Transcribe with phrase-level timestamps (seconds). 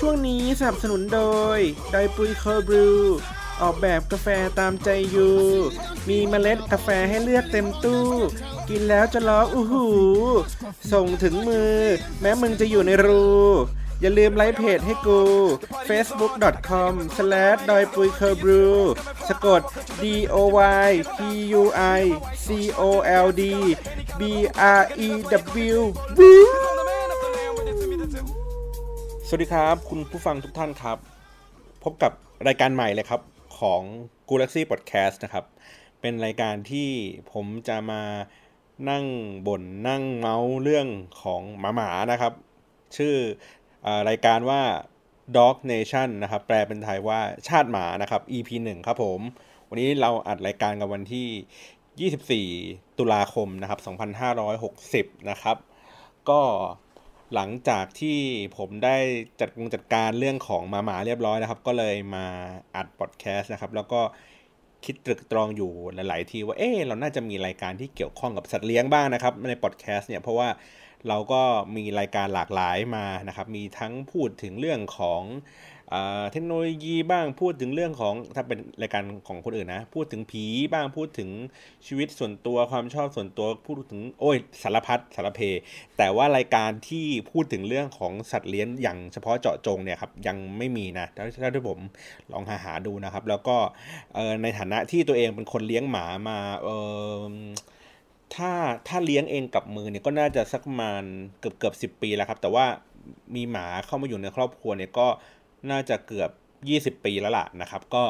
[0.00, 1.20] ช่วงนี้สนับสนุนโด
[1.56, 1.58] ย
[1.92, 2.88] ไดปุยเคอร์บรู
[3.62, 4.28] ออกแบบกาแฟ
[4.58, 5.30] ตามใจยู
[6.08, 8.06] มีเมล็ดกาแฟให้เลือกเต็มตู้
[8.68, 9.86] กินแล้วจะร้องอู้หู
[10.92, 11.76] ส่งถึงมือ
[12.20, 13.28] แม้มึงจะอยู่ในรู
[14.02, 15.20] อย่าลืมไลค์เพจให้กู
[15.88, 18.64] facebook.com slash ดอยปุยเคอร์บรู
[19.28, 19.62] สะกด
[20.02, 20.04] d
[20.34, 20.36] o
[20.88, 21.18] y p
[21.60, 21.62] u
[21.98, 22.00] i
[22.44, 22.46] c
[22.80, 22.82] o
[23.24, 23.42] l d
[24.20, 24.22] b
[24.80, 25.08] r e
[25.72, 25.80] w
[29.26, 30.98] สวัสดีครับ คุณผู้ฟังทุกท่านครับ
[31.84, 32.12] พบกับ
[32.46, 33.20] รายการใหม่เลยครับ
[33.58, 33.82] ของ
[34.28, 35.44] g a l a x y Podcast นะครับ
[36.00, 36.88] เป็นรายการที่
[37.32, 38.02] ผมจะมา
[38.90, 39.04] นั่ง
[39.46, 40.86] บน่นนั่งเมาส์เรื่อง
[41.22, 42.34] ของหมาหมานะครับ
[42.96, 43.14] ชื่อ
[44.08, 44.62] รายการว่า
[45.36, 49.20] Dog Nation นะครับ แปลเป็นไทยว่าชาติหมานะครับ EP 1 ครับผม
[49.68, 52.42] วันนี้เราอัดรายการกันวันที่
[52.76, 53.80] 24 ตุลาคมนะครับ
[55.14, 55.56] 2560 นะครับ
[56.30, 56.40] ก็
[57.34, 58.18] หลังจากที่
[58.56, 58.96] ผมได้
[59.40, 62.26] จัดกงจัดการเรื่องของมาหมาเรียบร้อยนะครับ ก็เลยมา
[62.76, 64.00] อัดพอดแคสต์นะครับ แล้วก็
[64.84, 70.48] คิดตรึกตรองอยู่หลาย ๆ ทีว่าเออเราน่าจะมีรายการที่เกี่ยวข้องกับสัตว์เลี้ยงบ้างนะครับ ในพอดแคสต์เนี่ยเพราะว่า
[71.08, 71.42] เราก็
[71.76, 75.22] มีรายการหลากหลายมานะครับ มีทั้งพูดถึงเรื่องของ
[76.32, 81.30] เทคโนโลยีบ้างพูดถึงเรื่องของถ้าเป็นรายการของคนอื่นนะ พูดถึงผีบ้างพูดถึง
[81.86, 85.40] ชีวิตส่วนตัวความชอบส่วนตัวพูดถึงโอ้ยสารพัดสารเพ
[85.98, 91.78] แต่ว่ารายการที่พูดถึงเรื่องของสัตว์เลี้ยงอย่างเฉพาะเจาะจงเนี่ยครับยังไม่มีนะถ้าถ้าที่ผม
[92.32, 93.56] ลองหาหาดูนะครับ แล้วก็
[94.42, 96.68] ในฐานะที่ตัวเองเป็นคนเลี้ยงหมามาเอ
[97.18, 97.32] อ
[98.34, 98.50] ถ้า
[98.88, 101.02] ถ้าเลี้ยงเองกับมือเนี่ยก็น่าจะสักประมาณ
[101.40, 102.66] เกือบเกือบสิบปีแล้วครับ แต่ว่า
[103.34, 105.06] มีหมาเข้ามาอยู่ในครอบครัวเนี่ยก็
[105.70, 106.30] น่าจะเกือบ
[106.96, 108.02] 20 ปีแล้วล่ะนะครับ ก็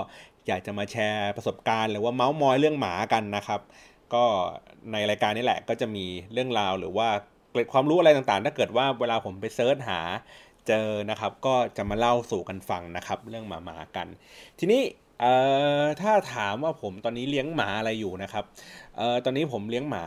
[0.47, 3.61] อยากจะมาแชร์ประสบการณ์หรือว่าเมาส์มอยเรื่องหมากันนะครับ
[4.15, 4.25] ก็
[4.93, 7.09] ในรายการนี้แหละก็จะมีเรื่องราวหรือว่า
[7.51, 10.01] เกร็ดความรู้อะไรต่างๆ ถ้าเกิดว่าเวลาผมไปเซิร์ชหา
[10.69, 14.07] เจอนะครับ ก็จะมาเล่าสู่กันฟังนะครับ เรื่องหมาหมากัน
[14.59, 14.83] ทีนี้
[15.21, 15.33] เอ่
[15.83, 18.45] อถ้าถามว่าผมตอนนี้เลี้ยงหมาอะไรอยู่นะครับ
[18.97, 20.05] เอ่อตอนนี้ผมเลี้ยงหมา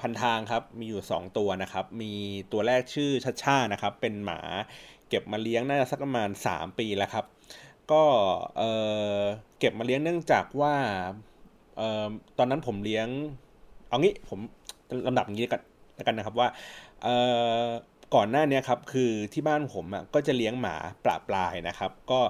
[0.00, 2.12] พันทางครับ มีอยู่ 2 ตัวนะครับ มี
[2.52, 4.40] ตัวแรกชื่อชัชชานะครับ เป็นหมา
[5.08, 7.24] เก็บมาเลี้ยงน่าจะสักประมาณ 3 ปีแล้วครับ
[7.90, 8.02] ก็
[8.58, 10.74] เเก็บมาเลี้ยงเนื่องจากว่า
[11.80, 12.08] ออ
[12.38, 13.08] ตอนนั้นผมเลี้ยง
[13.88, 14.38] เอางี้ผม
[15.06, 15.62] ลำดับอย่างนี้กัน
[16.06, 16.48] กันนะครับว่า
[18.14, 20.74] ก่อนหน้านี้ครับคือที่บ้านผมอะก็จะเลี้ยงหมา
[21.04, 22.20] ปลาปลายนะครับ ก็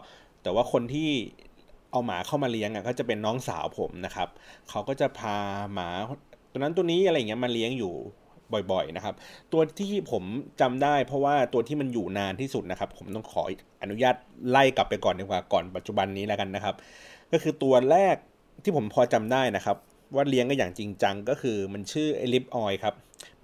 [0.43, 1.11] แต่ว่าคนที่
[1.91, 4.29] เอาหมาเข้ามาเลี้ยงอะก็จะเป็นน้องสาวผมนะครับ
[4.69, 5.37] เขาก็จะพา
[5.75, 5.89] หมา
[6.51, 7.95] ตัวนั้นตัวนี้อะไรเงี้ยมาเลี้ยงอยู่
[8.73, 9.15] บ่อยๆนะครับ
[9.53, 10.23] ตัวที่ผม
[10.61, 13.43] จำได้เพราะว่าตัวที่มันอยู่นานที่สุดนะครับ ผมต้องขอ
[13.83, 14.17] อนุญาต
[14.51, 16.75] ไล่กลับไปก่อนดีกว่าก่อนปัจจุบันนี้แล้วกันนะครับ
[17.33, 18.17] ก็คือตัวแรก
[18.63, 19.77] ที่ผมพอจำได้นะครับ
[20.15, 22.95] ว่าเลี้ยงก็อย่างจริงจังก็คือมันชื่อไอลิฟออยครับ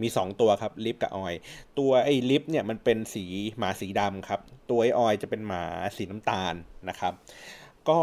[0.03, 1.35] มี 2 ตัวครับลิฟกับออย
[1.79, 3.25] ตัวไอลิฟเนี่ยมันเป็นสี
[3.59, 4.41] หมาสีดำครับ
[4.71, 5.63] ตัวไอออยจะเป็นหมา
[5.97, 6.55] สีน้ำตาล
[6.89, 7.13] นะครับ
[7.91, 8.01] ก็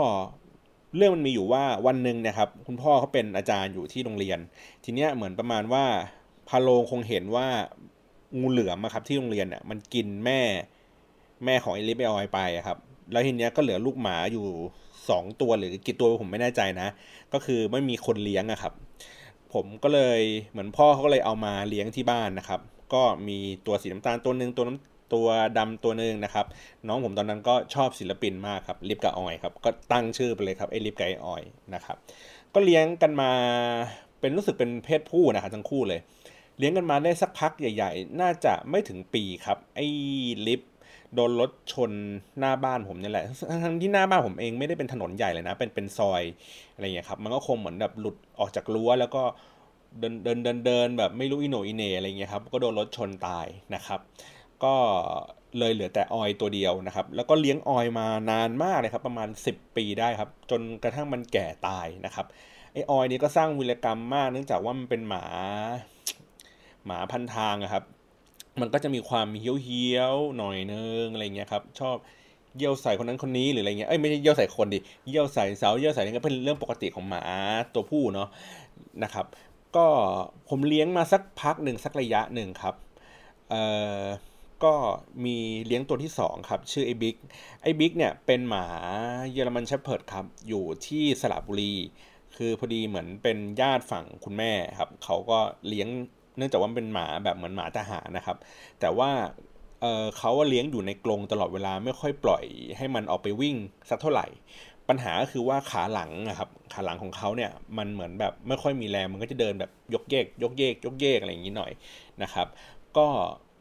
[0.98, 4.40] เรื่องมันมีอยู่ว่าวันหนึ่งนะครับ คุณพ่อเขาเป็นอาจารย์อยู่ที่โรงเรียน
[4.84, 5.86] ทีเนี้ยเหมือนประมาณว่า
[6.50, 7.48] พาโลงคงเห็นว่า
[8.40, 10.40] งูเหลือมครับที่โรงเรียนเนี่ยมันกินแม่
[11.46, 12.78] แม่ของเอลิเบออยไปครับ
[13.12, 14.46] แล้วทีเนี้ยก็เหลือลูกหมาอยู่
[15.10, 16.88] สองตัวหรือกี่ตัวผมไม่แน่ใจนะ
[17.34, 18.74] ก็คือไม่มีคนเลี้ยงอะครับ
[19.54, 20.22] ผมก็เลย
[20.52, 22.60] เหมือนพ่อเขาก็เลยเอามาเลี้ยงที่บ้านนะครับ
[22.94, 25.28] ก็มีตัวสีน้ำตาลตัวหนึ่งตัวน้ำ ตัว
[25.58, 26.46] ดำตัวหนึ่งนะครับ
[26.88, 31.98] น้องผมตอนนั้นก็ชอบศิลปินมากครับลิฟกับออยครับก็ตั้งชื่อไปเลยครับไอ้ลิฟกับไอออยนะครับ
[32.54, 33.32] ก็เลี้ยงกันมา
[34.20, 36.00] เป็นรู้สึกเป็นเพศผู้นะครับทั้งคู่เลย
[36.58, 39.86] เลี้ยงกันมาได้สักพักใหญ่ ๆ น่าจะไม่ถึงปีครับ ไอ้
[40.48, 40.62] ลิฟ
[41.16, 41.92] โดนรถชน
[42.40, 43.26] หน้าบ้านผมนี่แหละ
[43.64, 46.24] ทั้งที่หน้าบ้านผมเองไม่ได้เป็นถนนใหญ่เลยนะ เป็นเป็นซอย
[46.74, 49.24] อะไรเงี้ยครับ มันก็คงเหมือนแบบหลุดออกจากรั้วแล้วก็
[50.00, 54.00] เดินเดินเดินเดินแบบไม่รู้อีโหน่อีเหน่อะไรเงี้ยครับ ก็โดนรถชนตายนะครับ
[54.64, 54.76] ก็
[55.60, 62.26] เลยเหลือแต่ออยตัวเดียวนะครับ แล้วก็เลี้ยงออยมานานมากเลยครับประมาณ 10 ปีได้ครับ จนกระทั่งมันแก่ตายนะครับ
[62.74, 65.26] ไอออยนี้ก็สร้างวิรกรรมมาก เนื่องจากว่ามันเป็นหมา
[66.86, 67.84] หมาพันทางอะครับ
[68.62, 71.96] มันก็จะมีความเฮี้ยวๆหน่อยนึงอะไรเงี้ยครับ ชอบ
[72.58, 77.24] เยี่ยวใส่คนนั้นคนนี้หรืออะไรเงี้ยเอ้ยไม่ใช่เยี่ยวใส่คนดิเยี่ยวใส่เสาเยี่ยวใส่นี่ก็เป็นเรื่องปกติของหมา
[77.74, 78.30] ตัวผู้เนาะ
[79.04, 79.26] นะครับ
[79.76, 79.86] ก็
[80.50, 82.76] ผมเลี้ยงมาสักพักหนึ่งสักระยะหนึ่งครับ
[83.50, 83.64] เอ่
[84.02, 84.04] อ
[84.66, 84.74] ก็
[85.26, 87.16] มีเลี้ยงตัวที่ 2 ครับ ชื่อไอ้บิ๊ก
[87.62, 88.66] ไอ้บิ๊กเนี่ยเป็นหมา
[89.32, 91.74] เยอรมันเชฟเพิร์ดครับ อยู่ที่สระบุรี
[92.36, 95.88] คือพอดีเหมือนเป็นญาติฝั่งคุณแม่ครับ เขาก็เลี้ยง
[96.38, 98.38] เนื่องจากว่าเป็นหมาแบบเหมือนหมาทหารนะครับ
[98.80, 99.12] แต่ว่า
[99.82, 102.46] เเขาเลี้ยงอยู่ในกรงตลอดเวลาไม่ค่อยปล่อย
[102.78, 103.56] ให้มันออกไปวิ่ง
[103.90, 104.28] สักเท่าไหร่
[104.90, 111.72] ปปัญหาก็คือว่าขาหลังนะครับขาหลังของเขาเนี่ยมันเหมือนแบบไม่ค่อยมีแรงมันก็จะเดินแบบยกเยกยกเยกยกเยกอะไรอย่างนี้หน่อย
[112.24, 112.48] นะครับ
[112.98, 113.08] ก็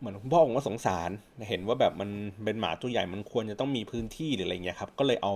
[0.00, 1.10] เหมือนคุณพ่อผมก็สงสาร
[1.48, 2.10] เห็นว่าแบบมัน
[2.44, 5.34] เป็นหมาตัวใหญ่มันควรจะต้องมีพื้นที่หรืออะไรเงี้ยครับก็เลยเอา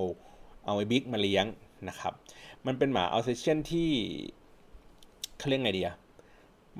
[0.66, 1.44] เอาไอ้บิ๊กมาเลี้ยง
[1.88, 2.12] นะครับ
[2.66, 3.90] มันเป็นหมาอัลเซเชียนที่
[5.38, 5.96] เขาเรียกไงดีอะ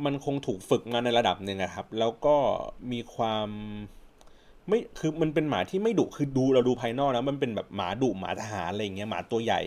[0.04, 2.36] มันคงถูกฝึกมาในระดับหนึ่งนะครับ แล้วก็
[2.92, 3.48] มีความ
[4.68, 9.60] ไม่คือมันเป็นหมาที่ไม่ดุคือดูเราดูภายนอกนะมันเป็นแบบหมาดุหมาทหารอะไรเงี้ยหมาตัวใหญ่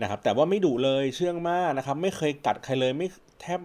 [0.00, 3.08] นะครับ แต่ว่าไม่ดุเลยเชื่องมากนะครับ ไม่เคยกัดใครเลยไม่
[3.40, 3.60] แทบ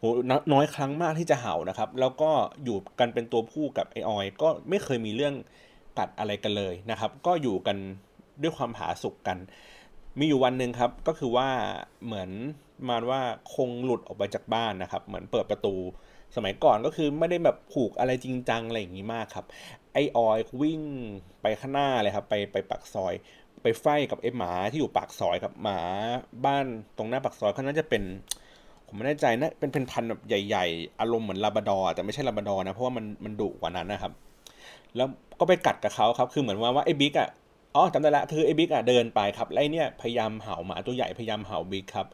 [0.00, 0.04] โห
[0.52, 2.30] น้อยครั้งมากที่จะเห่านะครับ แล้วก็
[2.64, 5.34] อยู่กันเป็นตัวผู้กับไอออย ก็ไม่เคยมีเรื่อง
[5.98, 7.76] กัดอะไรกันเลยนะครับ ก็อยู่กัน
[8.42, 9.38] ด้วยความผาสุกกัน
[10.18, 11.48] มีอยู่วันหนึ่งครับก็คือว่า
[12.04, 12.30] เหมือน
[12.88, 13.22] มาว่า
[13.54, 15.74] คงหลุดออกไปจากบ้านนะครับ เหมือนเปิดประตู
[16.36, 19.46] สมัยก่อนก็คือไม่ได้แบบผูกอะไรจริงจังอะไรอย่างนี้มากครับ
[19.92, 20.80] ไอออยวิ่ง
[21.42, 23.14] ไปข้างหน้าเลยครับ ไปไปปากซอย
[23.62, 25.80] ไป fight กับไอหมาที่อยู่ปากซอยครับหมา
[26.44, 28.02] บ้านตรงหน้าปากซอยเขาน่าจะเป็น
[28.90, 34.12] ผมไม่แน่ใจนะเป็นเป็นพันธุ์แบบใหญ่ๆ อารมณ์เหมือนลาบราดอร์แต่ไม่ใช่ลาบราดอร์นะ เพราะว่ามันมันดุกว่านั้นนะครับ
[34.96, 35.08] แล้ว
[35.40, 37.28] ก็ไปกัดกับเขาครับ คือเหมือนว่าว่าไอ้บิ๊กอะ
[37.74, 42.06] อ๋อจำได้ละคือไอ้บิ๊กอะเดินไปครับไอ้เนี่ยพยายามเห่าหมาตัวใหญ่พยายามเห่าบิ๊กครับ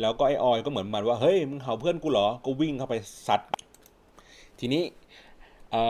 [0.00, 2.94] แล้วก็ไอ้ออยก็เหมือนมันว่าเฮ้ยมึงเห่าเพื่อนกูเหรอก็วิ่งเข้าไป
[3.26, 3.40] ซัด
[4.60, 4.82] ทีนี้
[5.70, 5.82] เอ่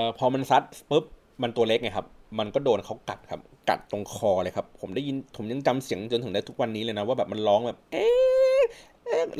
[0.00, 1.04] อพอมันซัดปุ๊บ
[1.42, 2.06] มันตัวเล็กไงครับ
[2.38, 8.06] มันก็โดนเขากัดครับ กัดตรงคอเลยครับ ผมได้ยินผมยังจำเสียงจนถึงได้ทุกวันนี้เลยนะว่าแบบมันร้องแบบเอ๊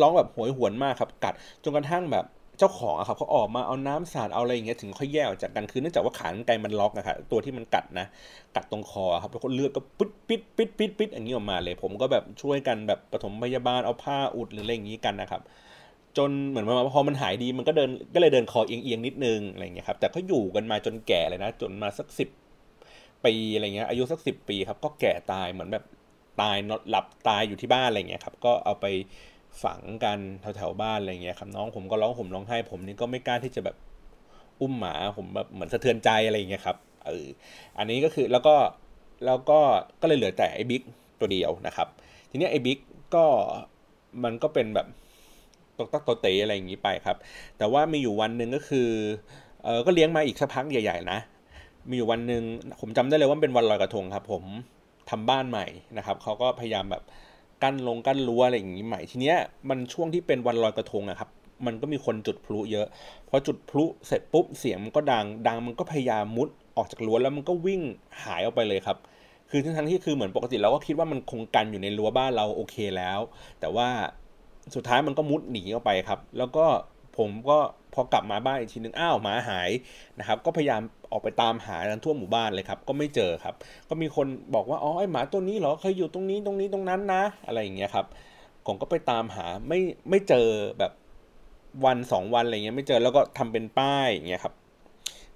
[0.00, 1.34] ร้องแบบหยหวนมากครับกัด
[1.64, 2.26] จนกระทั่งแบบ
[2.58, 8.06] เจ้าของอะครับเขาออกมาเอาน้ำสาดเอาอะไรอย่างเงี้ยถึงค่อยแยกออกจากกันคือเนื่องจากว่าขานไกมันล็อกอะครับตัวที่มันกัดนะ
[8.56, 15.42] กัดตรงคอครับแล้วก็เลือดก็ปิดปิดปิดปิดปิดอย่างนี้ออกมาเลย ผมก็แบบช่วยกันแบบปฐมพยาบาลเอาผ้าอุดหรืออะไรอย่างนี้กันนะครับ
[16.16, 22.28] จนเหมือนว่าพอมันหายดีมันก็เดินก็เลยเดินคอเอียงๆนิดนึงอะไรอย่างเงี้ยครับแต่เขาอยู่กันมาจนแก่เลยนะ จนมาสักสิบ
[23.24, 25.84] ปีอะไรเงี้ยอายุสักสิบปีครับก็แก่ตายเหมือนแบบ
[26.40, 28.86] ตายนอนหลับตายอยู่ที่บ้านอะไรเงี้ยครับก็เอาไป
[29.62, 33.76] ฝังกันแถวๆบ้านอะไรเงี้ยครับน้องผมก็ร้องผมร้องไห้ ผมนี่ก็ไม่กล้าที่จะแบบ
[34.60, 36.76] อุ้มหมาผมแบบเหมือนสะเทือนใจอะไรเงี้ยครับ
[37.06, 37.26] เออ
[37.78, 38.54] อันนี้ก็คือแล้วก็
[39.26, 39.58] แล้วก็
[40.00, 40.82] ก็เลยเหลือแต่ไอ้บิ๊ก
[41.20, 41.88] ตัวเดียวนะครับ
[42.30, 42.78] ทีนี้ไอ้บิ๊ก
[43.14, 43.24] ก็
[44.24, 44.86] มันก็เป็นแบบ
[45.78, 47.16] ตกตักตัวเตะอะไรอย่างนี้ไปครับ
[47.58, 48.88] แต่ว่ามีอยู่วันหนึ่งก็คือ
[49.64, 51.18] เออก็เลี้ยงมาอีกสักพักใหญ่ ๆ นะ
[51.88, 52.42] มีอยู่วันหนึ่ง
[52.80, 54.44] ผมจำได้เลยว่าเป็นวันลอยกระทงครับ ผม
[55.10, 55.66] ทำบ้านใหม่
[55.98, 57.02] นะครับเขาก็พยายามแบบ
[57.62, 59.36] กั้นลงกั้นรั้วอะไรอย่างนี้ใหม่ทีเนี้ย
[59.68, 61.30] มันช่วงที่เป็นวันลอยกระทงอะครับ
[61.66, 62.86] มันก็มีคนจุดพลุเยอะ
[63.28, 67.80] พอจุดพลุเสร็จปุ๊บเสียงมันก็ดังดังมันก็พยายามมุดออกจากรั้วแล้วมันก็วิ่ง
[68.22, 68.96] หายออกไปเลยครับ
[69.50, 73.18] คือทั้งที่คือเหมือนปกติเราก็คิดว่ามันคงกันอยู่ในรั้วบ้านเราโอเคแล้ว
[73.60, 73.88] แต่ว่า
[74.74, 76.66] สุดท้ายมันก็มุดหนีออกไปครับ แล้วก็
[77.18, 77.58] ผมก็
[77.94, 79.70] พอกลับมาบ้านอีกทีนึงอ้าวหมาหาย
[80.18, 83.54] นะครับ ก็พยายามออกไปตามหากันทั่วหมู่บ้านเลยครับ ก็ไม่เจอครับ
[83.88, 88.06] ก็มีคนบอกว่าอ๋อไอหมาตัวนี้เหรอเคยอยู่ตรงนี้ตรงนี้ตรงนั้นนะ อะไรอย่างเงี้ยครับ
[88.66, 89.78] ผมก็ไปตามหาไม่
[90.10, 90.46] ไม่เจอ
[90.78, 90.92] แบบ
[91.84, 94.54] วันสองวันอะไรเงี้ยไม่เจอแล้วก็ทำเป็นป้ายอย่างเงี้ยครับ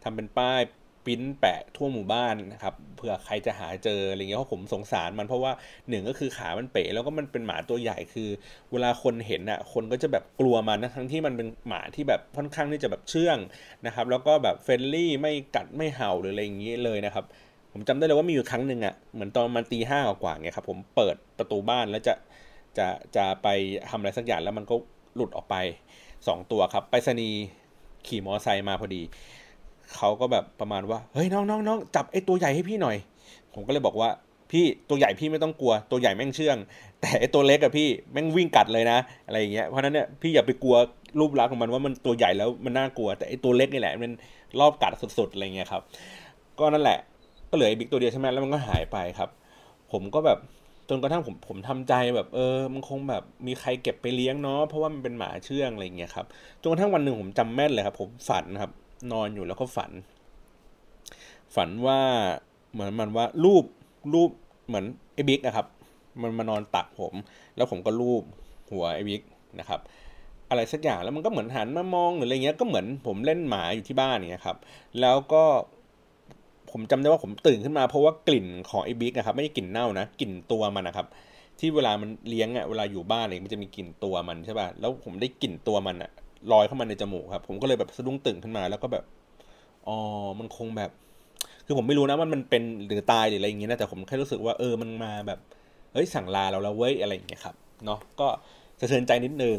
[0.04, 0.60] ทำเป็นป้าย
[1.06, 5.52] ปิ้นแปะทั่วหมู่บ้านนะครับเผื่อใครจะหาเจออะไรเงี้ยเพราะผมสงสารมันเพราะว่า
[5.88, 8.28] หนึ่งก็คือขามันเป๋แล้วก็มันเป็นหมาตัวใหญ่คือ
[8.72, 13.38] เวลาคนเห็นอะคนก็จะแบบกลัวมันนะทั้งที่มันเป็นหมาที่แบบค่อนข้างที่จะแบบเชื่อง
[13.86, 17.24] นะครับแล้วก็แบบ friendly ไม่กัดไม่เห่าหรืออะไรอย่างงี้เลยนะครับ
[17.72, 22.14] ผมจำได้เลยว่ามีอยู่ครั้งหนึ่งอะเหมือนตอนมันตีห้ากว่าเงี้ยครับผมเปิดประตูบ้านแล้วจะ
[22.78, 23.48] จะจะไป
[23.90, 24.74] ทำอะไรสักอย่างแล้วมันก็
[25.16, 25.56] หลุดออกไป
[26.26, 27.40] สองตัวครับ ไปรษณีย์
[28.06, 29.02] ขี่มอไซค์มาพอดี
[29.96, 32.96] เขาก็แบบประมาณว่าเฮ้ยน้องน้องน้องจับไอ้ตัวใหญ่ให้พี่หน่อย
[33.54, 34.08] ผมก็เลยบอกว่า
[34.50, 36.56] พี่ตัวใหญ่พี่ไม่ต้องกลัวตัวใหญ่แม่งเชื่อง
[37.00, 40.76] แต่ไอ้ตัวเล็กอะพี่แม่งวิ่งกัดเลยนะ อะไรอย่างเงี้ยเพราะนั้นเนี่ยพี่อย่าไปกลัว
[41.20, 44.12] รูปลักษณ์ของมันว่ามันตัวใหญ่แล้วมันน่ากลัว แต่ไอ้ตัวเล็กนี่แหละมัน
[44.60, 45.82] รอบกัดสุดๆอะไรเงี้ยครับ
[46.58, 46.98] ก็นั่นแหละ
[47.50, 49.28] ก็เหลือไอ้บิ๊กตัวเดียวใช่ไหมแล้วมันก็หายไปครับ
[49.92, 50.38] ผมก็แบบ
[50.88, 56.26] จนกระทั่งผมผมทำใจแบบเออมันคงแบบมีใครเก็บไปเลี้ยงเนาะเพราะว่ามันเป็นหมาเชื่องอะไรเงี้ยครับ
[56.62, 58.70] จนกระทั่งวันหนึ่งผมจำแม่นเลยครับ ผมฝันครับ
[59.12, 59.90] นอนอยู่แล้วก็ฝัน
[61.54, 62.00] ฝันว่า
[62.72, 63.64] เหมือนมันว่ารูป
[64.14, 64.30] รูป
[64.66, 64.84] เหมือน
[65.14, 65.66] ไอ้บิ๊กนะครับ
[66.22, 67.14] มันมานอนตักผม
[67.56, 68.22] แล้วผมก็รูป
[68.70, 69.22] หัวไอ้บิ๊ก
[69.60, 69.80] นะครับ
[70.50, 74.56] อะไรสักอย่างแล้วมันก็เหมือนหันมามองหรืออะไรเงี้ยก็เหมือนผมเล่นหมาอยู่ที่บ้านเนี่ยครับ
[75.00, 75.42] แล้วก็
[76.70, 81.06] ผมจำได้ว่าผมตื่นขึ้นมาเพราะว่ากลิ่นของไอ้บิ๊กนะครับ ไม่ใช่กลิ่นเน่านะกลิ่นตัวมันนะครับ
[81.58, 86.10] ที่เวลามันเลี้ยงอะเวลาอยู่บ้านเนี่ยมันจะมีกลิ่นตัวมันใช่ป่ะแล้วผมได้กลิ่นตัวมันอะ
[86.52, 89.04] ลอยเข้ามาในจมูกครับ ผมก็เลยแบบสะดุ้งตื่นขึ้นมา แล้วก็แบบ
[89.86, 89.96] อ๋อ
[90.38, 90.90] มันคงแบบ
[91.66, 95.38] คือผมไม่รู้นะมันมันเป็นหรือตายหรืออะไรอย่างเงี้ยนะแต่ผมแค่รู้สึกว่าเออมันมาแบบ
[95.92, 98.28] เฮ้ยสั่งลาเราแล้วเว้ยอะไรอย่างเงี้ยครับเนาะก็
[98.80, 99.58] สะเทือนใจนิดนึง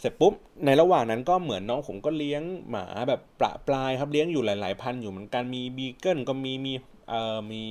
[0.00, 0.32] เสร็จปุ๊บ
[0.64, 6.72] ในระหว่างนั้นก็เหมือนน้องผมก็เลี้ยงหมาแบบประปลายครับเลี้ยงอยู่หลาย ๆ พันอยู่เหมือนกันมีบีเกิลก็มีมี
[7.08, 7.64] เอ่อมี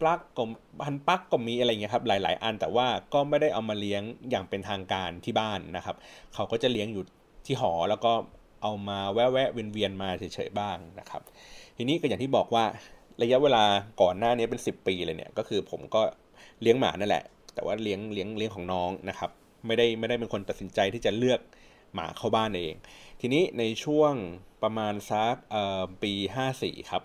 [0.00, 0.44] ปลั๊กก็
[0.84, 5.96] พันปลั๊กก็มีอะไรเงี้ยครับหลาย ๆ อันแต่ว่าก็ไม่ได้เอามาเลี้ยงอย่างเป็นทางการที่บ้านนะครับ
[6.34, 7.02] เขาก็จะเลี้ยงอยู่
[7.46, 8.12] ที่หอแล้วก็
[8.62, 11.22] เอามาแวะแวะเวียนๆมาเฉยๆบ้างนะครับ
[11.76, 12.64] ทีนี้ก็อย่างที่บอกว่า
[13.22, 13.64] ระยะเวลา
[14.02, 16.00] ก่อนหน้านี้เป็น 10 ปีเลยเนี่ยก็คือผมก็
[16.62, 17.24] เลี้ยงหมานั่นแหละ
[17.54, 19.30] แต่ว่าเลี้ยงเลี้ยงเลี้ยงของน้องนะครับ
[19.66, 21.40] ไม่ได้ไม่ได้เป็นคนตัดสินใจที่จะเลือก
[21.94, 22.74] หมาเข้าบ้านเอง
[23.20, 24.12] ทีนี้ในช่วง
[24.62, 25.34] ประมาณสัก
[26.02, 26.12] ปี
[26.52, 27.02] 54 ครับ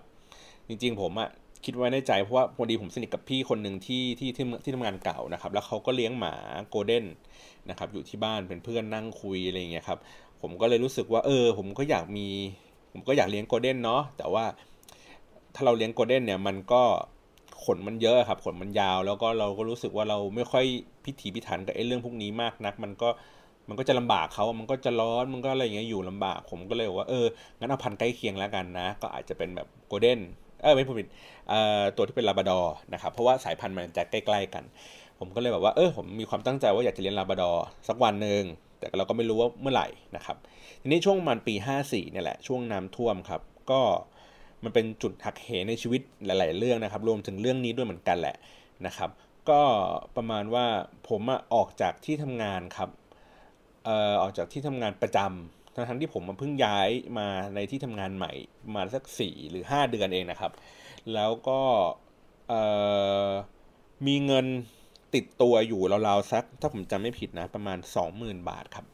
[0.68, 1.30] จริงๆผมอะ
[1.64, 6.34] คิดไว้ในใจเพราะว่าพอดีผมสนิทกับพี่คนหนึ่งที่ที่ที่ที่ทำงานเก่านะครับ แล้วเขาก็เลี้ยงหมา
[6.70, 7.04] โกลเด้น
[7.70, 9.98] นะครับอยู่ที่บ้านเป็นเพื่อนนั่งคุยอะไรอย่างเงี้ยครับ
[10.42, 12.28] ผมก็เลยรู้สึกว่า เออ ผมก็อยากมี
[12.92, 14.44] ผมก็อยากเลี้ยงโกลเด้นเนาะแต่ว่า
[15.54, 16.82] ถ้าเราเลี้ยงโกลเด้นเนี่ยมันก็
[17.64, 20.64] ขนมันเยอะครับขนมันยาว แล้วก็เราก็รู้สึกว่าเราไม่ค่อย
[21.04, 23.08] พิถีพิถันกับไอ้เรื่องพวกนี้มากนัก มันก็
[23.68, 27.26] มันก็จะลำบากเขามันก็จะร้อนมันก็อะไรอย่างเงี้ยอยู่ลำบาก ผมก็เลยบอกว่าเออ
[27.58, 30.20] งั้นเอาพันธุ์ใกล้เคียงแล้วกันนะ ก็อาจจะเป็นแบบโกลเด้น
[30.62, 31.08] เออไม่พูดผิด
[31.48, 34.64] เอ่อตัวที่เป็นลาบราดอร์นะครับเพราะว่าสายพันธุ์มันจะใกล้ ๆ กัน
[35.18, 38.42] ผมก็เลยแบบว่าเออผมมีความตั้งใจว่าอยากจะเลี้ยงลาบราดอร์สักวันหนึ่ง
[38.82, 40.36] แต่เราก็ไม่รู้ว่าเมื่อไหร่นะครับ
[40.82, 43.80] ทีนี้ช่วงมันปี 54เนี่ยแหละช่วงน้ำท่วมครับ ก็
[44.64, 48.36] มันเป็นจุดหักเหในชีวิตหลาย ๆ เรื่องนะครับ รวมถึงเรื่องนี้ด้วยเหมือนกันแหละ
[48.86, 49.10] นะครับ
[49.50, 49.62] ก็
[50.16, 50.66] ประมาณว่า
[51.08, 51.22] ผม
[51.54, 52.90] ออกจากที่ทำงานครับ
[53.84, 58.32] เอ่อออกจากที่ทำงานประจำทั้งที่ผมมาเพิ่งย้ายมาในที่ทำงานใหม่
[58.74, 60.52] มาสักสี่หรือห้าเดือนเองนะครับ
[61.14, 61.60] แล้วก็
[64.06, 64.46] มีเงิน
[65.14, 67.78] ติดตัวอยู่ราวๆสัก ถ้าผมจำไม่ผิดนะ ประมาณ
[68.12, 68.86] 20,000 บาทครับ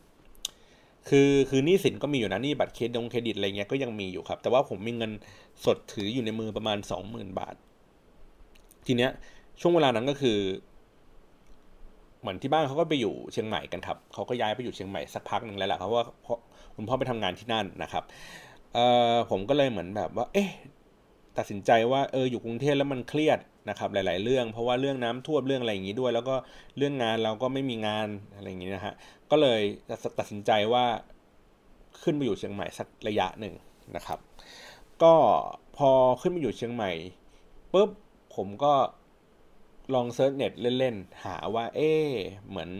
[1.08, 5.12] คือคือหนี้สินก็มีอยู่นะนี่บัตรเครดิตเครดิตอะไรเงี้ยก็ยังมีอยู่ครับ แต่ว่าผมมีเงิน
[5.64, 7.54] สดถืออยู่ในมือประมาณ 20,000 บาท
[8.87, 9.10] ทีเนี้ย
[9.60, 10.38] ช่วงเวลานั้นก็คือ
[12.20, 16.02] เหมือนที่บ้านเขาก็ไปอยู่เชียงใหม่กันครับเขาก็ย้ายไปอยู่เชียงใหม่สักพักหนึ่งแล้วแหละเพราะว่า
[16.76, 18.04] คุณพ่อไปทำงานที่นั่นนะครับ
[18.75, 20.50] เอ่อผมก็เลยเหมือนแบบว่า เอ๊ะ
[21.38, 26.34] ตัดสินใจว่าเอออยู่กรุงเทพแล้วมันเครียด นะครับหลาย ๆ เรื่อง เพราะว่าเรื่องน้ำท่วมเรื่องอะไรอย่างนี้ด้วย แล้วก็
[26.76, 28.94] เรื่องงานเราก็ไม่มีงานอะไรอย่างนี้นะฮะ
[29.30, 29.60] ก็เลย
[30.18, 30.84] ตัดสินใจว่า
[32.02, 33.54] ขึ้นไปอยู่เชียงใหม่สักระยะหนึ่ง
[33.96, 34.18] นะครับ
[35.02, 35.14] ก็
[35.76, 36.90] พอขึ้นมาอยู่เชียงใหม่
[37.72, 37.90] ปุ๊บ
[38.34, 38.75] ผมก็
[39.94, 41.90] ลอง search เน็ตเล่น ๆ หาว่า เอ๊
[42.48, 42.70] เหมือน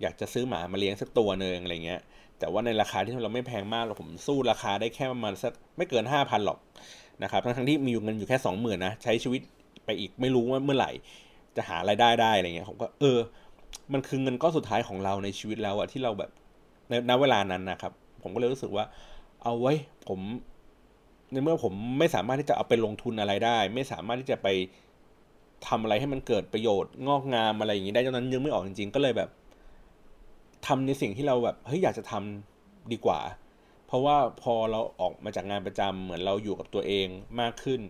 [0.00, 2.00] อยากจะซื้อหมามาเลี้ยงสักตัวหนึ่งอะไรเงี้ย
[2.38, 6.58] แต่ว่าในราคาที่เราไม่แพงมากเราผมสู้ราคาได้แค่ประมาณสักไม่เกินห้าพันหรอก
[7.22, 9.42] นะครับ ทั้งที่มีอยู่เงินอยู่แค่สองหมื่นนะ ใช้ชีวิต
[9.84, 10.90] ไปอีกไม่รู้ว่าเมื่อไหร่
[11.56, 13.18] จะหารายได้ได้อะไรเงี้ยผมก็เออ
[13.92, 16.30] มันคือเงินก้อนสุดท้ายของเราในชีวิตแล้วอะที่เราแบบ
[16.88, 18.84] ในณเวลานั้นนะครับ ผมก็เลยรู้สึกว่า
[19.42, 19.72] เอาไว้
[20.08, 20.20] ผม
[21.32, 24.48] ในเมื่อผมไม่สามารถที่จะเอาไปลงทุนอะไรได้ ไม่สามารถที่จะไป
[25.66, 29.30] ทำอะไรให้มันเกิดประโยชน์งอกงามอะไรอย่างนี้ได้ตอนนั้นยังไม่ออกจริงๆ ก็เลยแบบ
[30.66, 33.20] ทำในสิ่งที่เราแบบเฮ้ยอยากจะทำดีกว่า
[33.86, 37.06] เพราะว่าพอเราออกมาจากงานประจำเหมือนเราอยู่กับตัวเอง
[37.40, 37.80] มากขึ้น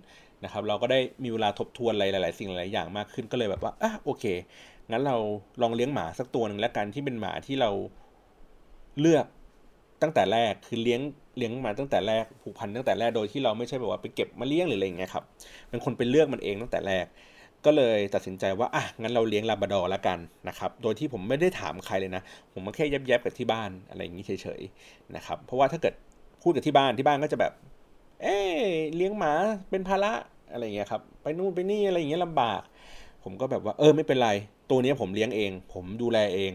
[0.45, 4.25] นะครับเราก็ได้มีเวลาทบทวนอะไรหลายๆ สิ่งหลายอย่างมากขึ้นก็เลยแบบว่าอะโอเค
[4.91, 5.17] งั้นเรา
[5.63, 7.71] ลองเลี้ยงหมาสักตัวหนึ่งแล้วกันที่เป็นหมาที่เรา
[9.01, 9.27] เลือก
[10.03, 11.01] ตั้งแต่แรกคือเลี้ยง
[11.39, 15.25] เลี้ยงมาตั้งแต่แรกผูกพันตั้งแต่แรกโดยที่เราไม่ใช่แบบว่าไปเก็บมาเลี้ยงหรืออะไรอย่างเงี้ยครับ
[15.71, 17.07] เป็นคนไปเลือกมันเองตั้งแต่แรก
[17.65, 20.19] ก็เลยตัดสินใจว่าอะงั้นเราเลี้ยงลาบดอร์แล้วกัน
[20.49, 22.23] นะครับโดยที่ผมไม่ได้ถามใครเลยนะ
[22.53, 25.95] ผมมาแค่แยบๆกับที่บ้านอะไรอย่างนี้เฉยๆนะครับเพราะว่าถ้าเกิด
[26.43, 27.53] พูดกับที่บ้านที่บ้านก็จะแบบ
[28.23, 28.37] เอ๊
[28.97, 29.33] เลี้ยงหมา
[29.71, 30.13] เป็นภาระ
[30.53, 32.61] อะไรเงี้ยครับ ไปนู่นไปนี่อะไรอย่างเงี้ยลำบาก
[33.25, 34.31] ผมก็แบบว่าเออไม่เป็นไร
[34.71, 36.53] ตัวนี้ผมเลี้ยงเอง ผมดูแลเอง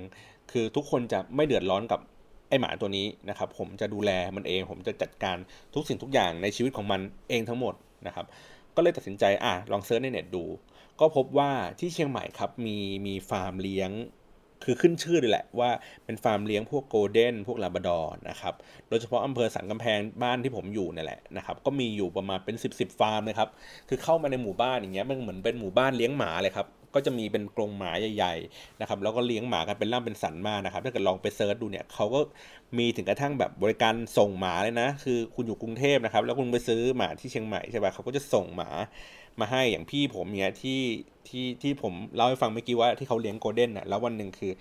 [0.51, 2.00] คือทุกคนจะไม่เดือดร้อนกับ
[2.50, 5.38] ไอหมาตัวนี้นะครับ ผมจะดูแลมันเอง ผมจะจัดการ
[5.74, 7.74] ทุกสิ่งทุกอย่างในชีวิตของมันเองทั้งหมด
[8.07, 8.25] นะครับ
[8.75, 10.43] ก็เลยตัดสินใจอะลองเซิร์ชในเน็ตดู
[11.00, 13.91] ก็พบว่าที่เชียงใหม่ครับมีมีฟาร์มเลี้ยง
[14.63, 15.69] คือขึ้นชื่อเลยแหละว่า
[16.05, 18.53] เป็นฟาร์มเลี้ยงพวกโกลเด้นพวกลาบราดอร์นะครับ
[18.89, 23.49] โดยเฉพาะอำเภอสันกำแพงบ้านที่ผมอยู่นี่แหละนะครับ ก็มีอยู่ประมาณเป็น 10ๆ ฟาร์มนะครับ
[23.89, 32.19] คือเข้ามาในหมู่บ้านอย่างเงี้ยมันเหมือนเป็นหมู่บ้านเลี้ยงหมาเลยครับ ก็จะมีเป็นกรงหมาใหญ่ๆนะครับ แล้วก็เลี้ยงหมากันเป็นล่ำเป็นสันมากนะครับ ถ้าเกิดลองไป search ดูเนี่ยเขาก็
[32.77, 38.69] มีถึงกระทั่งแบบบริการส่งหมาเลยนะ คือคุณอยู่กรุงเทพนะครับ แล้วคุณไปซื้อหมาที่เชียงใหม่ใช่ป่ะเขาก็จะส่งหมา
[39.39, 40.82] มาให้อย่างพี่ผมเนี่ยที่
[41.27, 44.51] ที่ที่ผมเล่าให้ฟังเมื่อกี้ว่าที่เขาเลี้ยงโกลเด้นอะแล้ววันหนึ่งคือ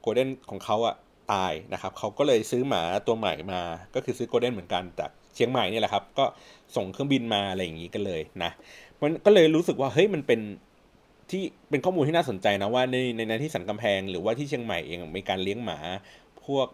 [0.00, 0.94] โกลเด้นของเขาอะ
[1.32, 3.60] ตายนะครับเขาก็เลยซื้อหมาตัวใหม่มา
[3.94, 6.24] ก็คือซื้อโกลเด้นเหมือนกันจากเชียงใหม่นี่แหละครับ ก็
[6.76, 8.50] ส่งเครื่องบินมาอะไรอย่างนี้กันเลยนะ
[9.00, 10.40] มันก็เลยรู้สึกว่าเฮ้ยมันเป็น
[11.30, 15.78] ที่เป็นข้อมูลที่น่าสนใจนะว่าในในในที่สันกำแพงหรือว่าที่เชียงใหม่เองมีการเลี้ยงหมา
[16.44, 16.66] พวก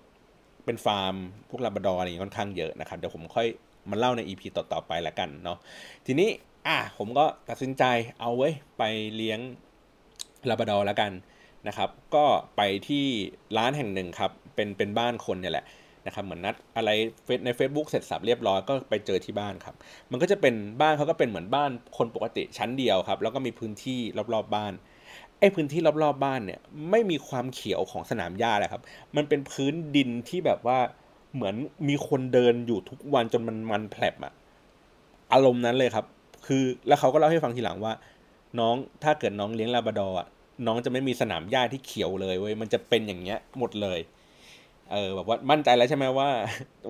[0.65, 1.15] เป็นฟาร์ม
[1.49, 3.47] พวกลาบราดอร์อะไรอย่างค่อนข้างเยอะนะครับเดี๋ยวผมค่อย
[3.91, 5.59] มาเล่าในอีพีต่อๆไปละกันเนาะ
[6.07, 6.29] ทีนี้
[6.67, 7.85] อะผมก็ตัดสินใจ
[8.21, 8.83] เอาไว้ไป
[9.17, 9.41] เลี้ยง
[10.49, 11.13] ลาบดอแล้วกัน
[11.69, 12.25] นะครับ ก็
[12.57, 13.05] ไปที่
[13.57, 15.67] ร้านแห่งหนึ่งครับ เป็นเป็นบ้านคนเนี่ยแหละ
[16.07, 16.91] นะครับเหมือนนัดอะไร
[17.45, 19.75] ใน Facebook เสร็จสับเรียบร้อยก็ไปเจอที่บ้านครับ
[20.11, 24.73] มันก็จะเป็นบ้านเขาก็เป็นเหมือนบ้านคนปกติชั้นเดียวครับ แล้วก็มีพื้นที่รอบๆบบ้าน
[25.41, 28.83] ไอ้พื้นที่รอบๆบ้านเนี่ยไม่มีความเขียวของสนามหญ้าเลยครับ
[29.17, 30.79] มันเป็นพื้นดินที่แบบว่า
[31.35, 31.55] เหมือน
[31.89, 34.33] มีคนเดินอยู่ทุกวันจนมันมันแผลบอะ
[35.33, 36.07] อารมณ์นั้นเลยครับ
[36.47, 37.93] คือแล้วเขาก็เล่าให้ฟังทีหลังว่า
[38.59, 40.17] น้องถ้าเกิดน้องเลี้ยงลาบราดอร์
[40.67, 43.99] น้องจะไม่มีสนามหญ้าที่เขียวเลยเว้ยมันจะเป็นอย่างเงี้ยหมดเลย
[44.93, 46.29] เออแบบว่ามั่นใจแล้วใช่ไหมว่า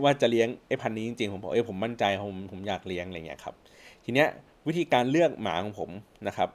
[0.03, 3.55] ว่าจะเลี้ยงไอ้พันนี้จริงๆผมบอกเอ้ผมมั่นใจผมผมอยากเลี้ยงอะไรเงี้ยครับ
[4.05, 4.29] ทีเนี้ย
[4.67, 5.91] วิธีการเลือกหมาของผม
[6.29, 6.49] นะครับ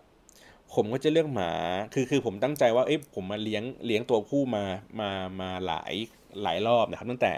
[0.73, 1.51] ผมก็จะเลือกหมา
[1.93, 4.63] คือคือผมตั้งใจว่าเอ้ผมมาเลี้ยงเลี้ยงตัวผู้มา
[4.99, 5.09] มา
[5.41, 5.93] มาหลาย
[6.43, 7.33] หลายรอบนะครับ ตั้งแต่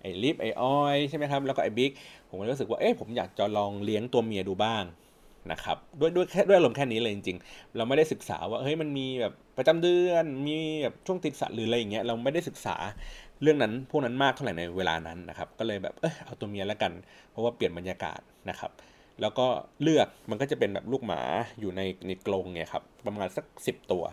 [0.00, 1.92] ไอ้ลิฟไอ้ออยใช่ไหมครับแล้วก็ไอ้บิ๊ก
[2.28, 4.84] ผมก็รู้สึกว่าเอ้ผมอยากจะลองเลี้ยงตัวเมียดูบ้าง
[5.52, 12.76] นะครับด้วยด้วยแค่ด้วยอารมณ์แค่นี้เลยจริงๆ เราไม่ได้ศึกษาว่าเฮ้ยมันมีแบบประจำเดือนมีแบบช่วงติดสัตว์หรืออะไรอย่างเงี้ยเราไม่ได้ศึกษา
[13.42, 16.92] เรื่องนั้นพวกนั้นมากเท่าไหร่ในเวลานั้นนะครับก็เลยแบบเออเอาตัวเมียแล้วกัน
[17.30, 18.70] เพราะว่าเปลี่ยนบรรยากาศนะครับ
[19.20, 19.46] แล้วก็
[19.82, 21.20] เลือกมันก็จะเป็นแบบลูกหมา
[21.60, 24.04] อยู่ในในกรงเนี่ยครับประมาณสักสิบตัว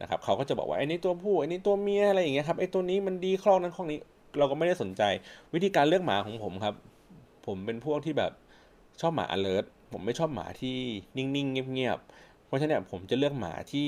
[0.00, 3.98] นะครับเขาก็จะบอกว่าไอ้นี่ตัวผู้ไอ้นี่ตัวเมียอะไรอย่างเงี้ยครับไอ้ตัวนี้มันดีคลองนั้นคลองนี้
[4.38, 5.02] เราก็ไม่ได้สนใจ
[5.54, 6.74] วิธีการเลือกหมาของผมครับ
[7.46, 8.32] ผมเป็นพวกที่แบบ
[9.00, 9.66] ชอบหมา alert
[9.98, 10.76] ผมไม่ชอบหมาที่
[11.16, 13.86] นิ่งๆเงียบๆเพราะฉะนั้นผมจะเลือกหมาที่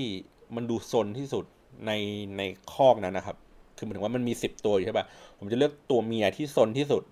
[0.54, 1.44] มันดูซนที่สุด
[1.86, 1.92] ใน
[2.36, 3.36] ในคอกนั้นนะครับ
[3.76, 5.06] คือหมายถึงว่ามันมีสิบตัวอยู่ใช่ปะ
[5.38, 7.02] ผมจะเลือกตัวเมียที่ซนที่สุด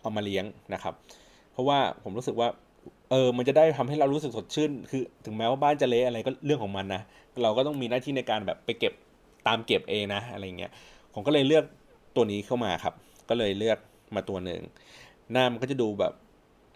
[0.00, 0.44] เอามาเลี้ยง
[0.74, 0.94] นะครับ
[1.52, 2.48] เพราะว่าผมรู้สึกว่า
[3.10, 7.02] เออ มันจะได้ทำให้เรารู้สึกสดชื่น คือ ถึงแม้ว่าบ้านจะเละอะไรก็เรื่องของมันนะ
[7.42, 8.92] เราก็ต้องมีหน้าที่ในการแบบไปเก็บ
[9.46, 10.70] ตามเก็บเองนะ อะไรเงี้ย
[11.14, 11.64] ผมก็เลยเลือก
[12.16, 12.94] ตัวนี้เข้ามาครับ
[13.28, 13.78] ก็เลยเลือก
[14.14, 14.60] มาตัวหนึ่ง
[15.32, 16.12] หน้ามันก็จะดูแบบ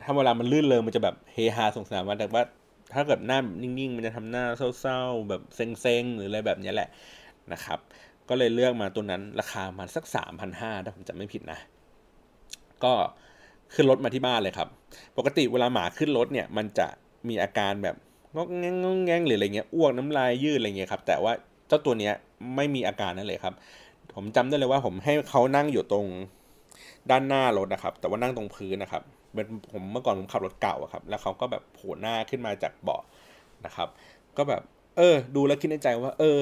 [0.04, 2.44] ถ้าเวลามันลื่นเลยมันจะแบบเฮฮาสงสารมันแต่ว่า
[2.94, 4.44] ถ้าเกิดหน้านิ่งๆ มันจะทำหน้า
[4.80, 6.88] เศร้าๆ แบบเซ็งๆ หรืออะไรแบบนี้แหละ
[7.52, 7.78] นะครับ
[8.28, 11.58] ก็เลยเลือกมาตัวนั้นราคามันสักสามพันห้าถ้าผมจำไม่ผิดนะ
[12.84, 12.92] ก็
[13.74, 14.68] ขึ้นรถมาที่บ้านเลยครับ
[15.18, 16.86] ปกติเวลาหมาขึ้นรถเนี่ย มันจะ
[17.28, 17.96] มีอาการแบบ
[18.36, 21.32] งอกแงงงแงงหรืออะไรเงี้ยอ้วกน้ำลายยืดอะไรเงี้ยครับแต่ว่า
[21.68, 22.14] เจ้าตัวเนี้ย
[22.56, 23.54] ไม่มีอาการนั่นเลยครับ
[24.14, 26.06] ผมจำได้เลยว่าผมให้เขานั่งอยู่ตรง
[27.10, 29.02] ด้านหน้ารถนะครับ แต่ว่านั่งตรงพื้นนะครับ
[29.34, 33.02] เป็นผมเมื่อก่อนผมขับรถเก่าครับ แล้วเขาก็แบบโผล่หน้าขึ้นมาจากเบาะ
[33.64, 33.88] นะครับ
[34.36, 34.62] ก็แบบ
[34.96, 36.40] เออ ดูแล้วคิดในใจว่า เออ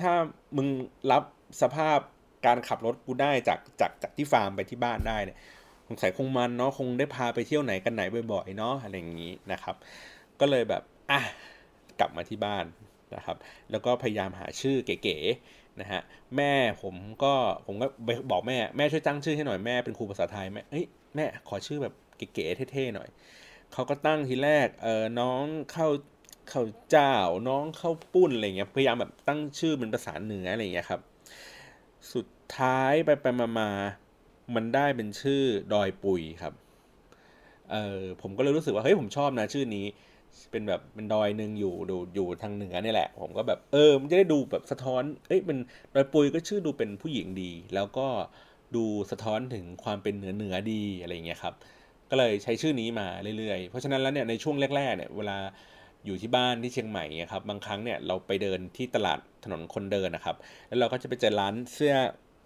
[0.00, 0.12] ถ้า
[0.56, 0.68] มึง
[1.10, 1.22] รับ
[1.62, 1.98] สภาพ
[2.46, 5.38] การขับรถกูได้จากจากจากที่ฟาร์มไปที่บ้านได้เนี่ย
[5.88, 9.76] สงสัยคงมันเนาะคงได้พาไปเที่ยวไหนกันไหนบ่อยๆเนาะอะไรอย่างนี้นะครับ
[10.40, 11.20] ก็เลยแบบอะ
[12.00, 12.64] กลับมาที่บ้าน
[13.14, 13.36] นะครับ
[13.70, 16.00] แล้วก็พยายามหาชื่อเก๋ๆนะฮะ
[16.36, 17.34] แม่ผมก็
[17.66, 17.86] ผมก็
[18.30, 20.84] บอกแม่แม่ช่วยตั้งชื่อให้หน่อยแม่เป็นครูภาษาไทยแม่เอ้ย
[21.16, 23.08] แม่ขอชื่อแบบ เก๋ๆเท่ๆหน่อย
[23.72, 25.88] เขาก็ตั้งทีแรกเออน้องเข้า
[26.48, 27.14] เข้าเจ้า
[27.48, 31.00] น้องเข้าปุ้นอะไรเงี้ยพยายามแบบตั้งชื่อเป็นภาษาเหนืออะไรเงี้ยครับ
[32.12, 32.26] สุด
[32.58, 33.70] ท้ายไปไปมามา
[34.54, 36.54] มันได้เป็นชื่อดอยปุยครับ
[37.72, 39.86] เออผมก็เลยรู้สึกว่าเฮ้ยผมชอบนะชื่อนี้
[40.50, 45.58] เป็นแบบเป็นดอยหนึ่งอยู่ดูอยู่ทางเหนือนี่แหละ ผมก็แบบเออมันจะได้ดูแบบสะท้อนเอ้ยเป็น
[45.94, 48.06] ดอยปุยก็ชื่อดูเป็นผู้หญิงดี แล้วก็
[48.76, 51.54] ดูสะท้อนถึงความเป็นเหนือเหนือดีอะไรเงี้ยครับ
[52.10, 53.06] ก็เลยใช้ชื่อนี้มา
[53.38, 55.38] เรื่อยๆ เพราะฉะนั้นแล้วเนี่ยในช่วงแรกๆเนี่ยเวลา
[56.06, 60.36] อยู่ที่บ้านที่เชียงใหม่ครับบางครั้งเนี่ยเราไปเดินที่ตลาดถนนคนเดินนะครับ
[60.68, 61.94] แล้วเราก็จะไปเจอร้านเสื้อ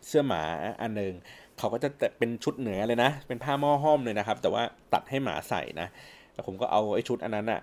[0.09, 0.43] เสื้อหมา
[0.83, 1.13] อันหนึ่ง
[1.59, 5.89] เขาก็จะเป็นชุดเหนือเลยนะ เป็นผ้าหม้อห้อมเลยนะครับ แต่ว่าตัดให้หมาใส่นะ
[6.35, 7.61] แล้วผมก็เอาไอ้ชุดอันนั้นอะ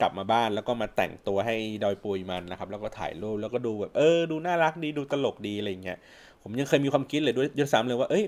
[0.00, 5.98] กลับมาบ้านแล้วก็มาแต่งตัวให้ดอยปุยมันนะครับ แล้วก็ถ่ายรูปแล้วก็ดูแบบเออดูน่ารักดีดูตลกดีอะไรเงี้ย
[6.42, 8.24] ผมยังเคยมีความคิดเลยด้วยยศซ้ำเลยว่าเอ้ย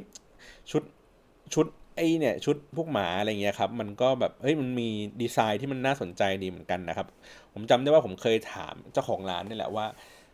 [0.71, 0.83] ชุด
[1.55, 1.67] ชุด
[1.99, 4.89] ไอเนี่ยชุดพวกหมาอะไรเงี้ยครับ มันก็แบบเฮ้ยมันมี
[5.23, 7.07] ดีไซน์ที่มันน่าสนใจดีเหมือนกันนะครับ
[7.55, 9.87] ผมจำได้ว่าผมเคยถามเจ้าของร้านนี่แหละว่า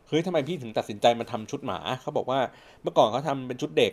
[0.08, 2.40] เฮ้ยทำไมพี่ถึงตัดสินใจมาทำชุดหมาเขาบอกว่า
[2.82, 3.92] เมื่อก่อนเขาทาเป็นชุดเด็ก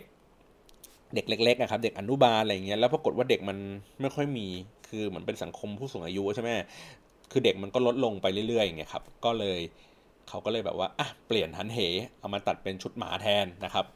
[1.14, 3.58] เด็กเล็กๆนะครับ เด็กอนุบาลอะไรเงี้ยแล้วปรากฏว่าเด็กมัน
[4.00, 4.46] ไม่ค่อยมี
[4.88, 6.50] คือเหมือนเป็นสังคมผู้สูงอายุใช่ไหม
[7.32, 9.58] คือเด็กมันก็ลดลงไปเรื่อยๆอย่างเงี้ยครับก็เลย
[10.28, 11.78] เขาก็เลยแบบว่าอะเปลี่ยนหันเห
[12.18, 13.86] เอามาตัดเป็นชุดหมาแทนนะครับ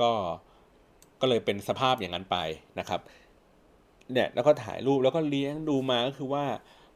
[0.00, 0.10] ก็
[1.20, 2.36] ก็เลยเป็นสภาพอย่างนั้นไป
[2.78, 3.00] นะครับ
[4.12, 6.44] เนี่ยแล้วก็ถ่ายรูปแล้วก็เลี้ยงดูมาก็คือว่า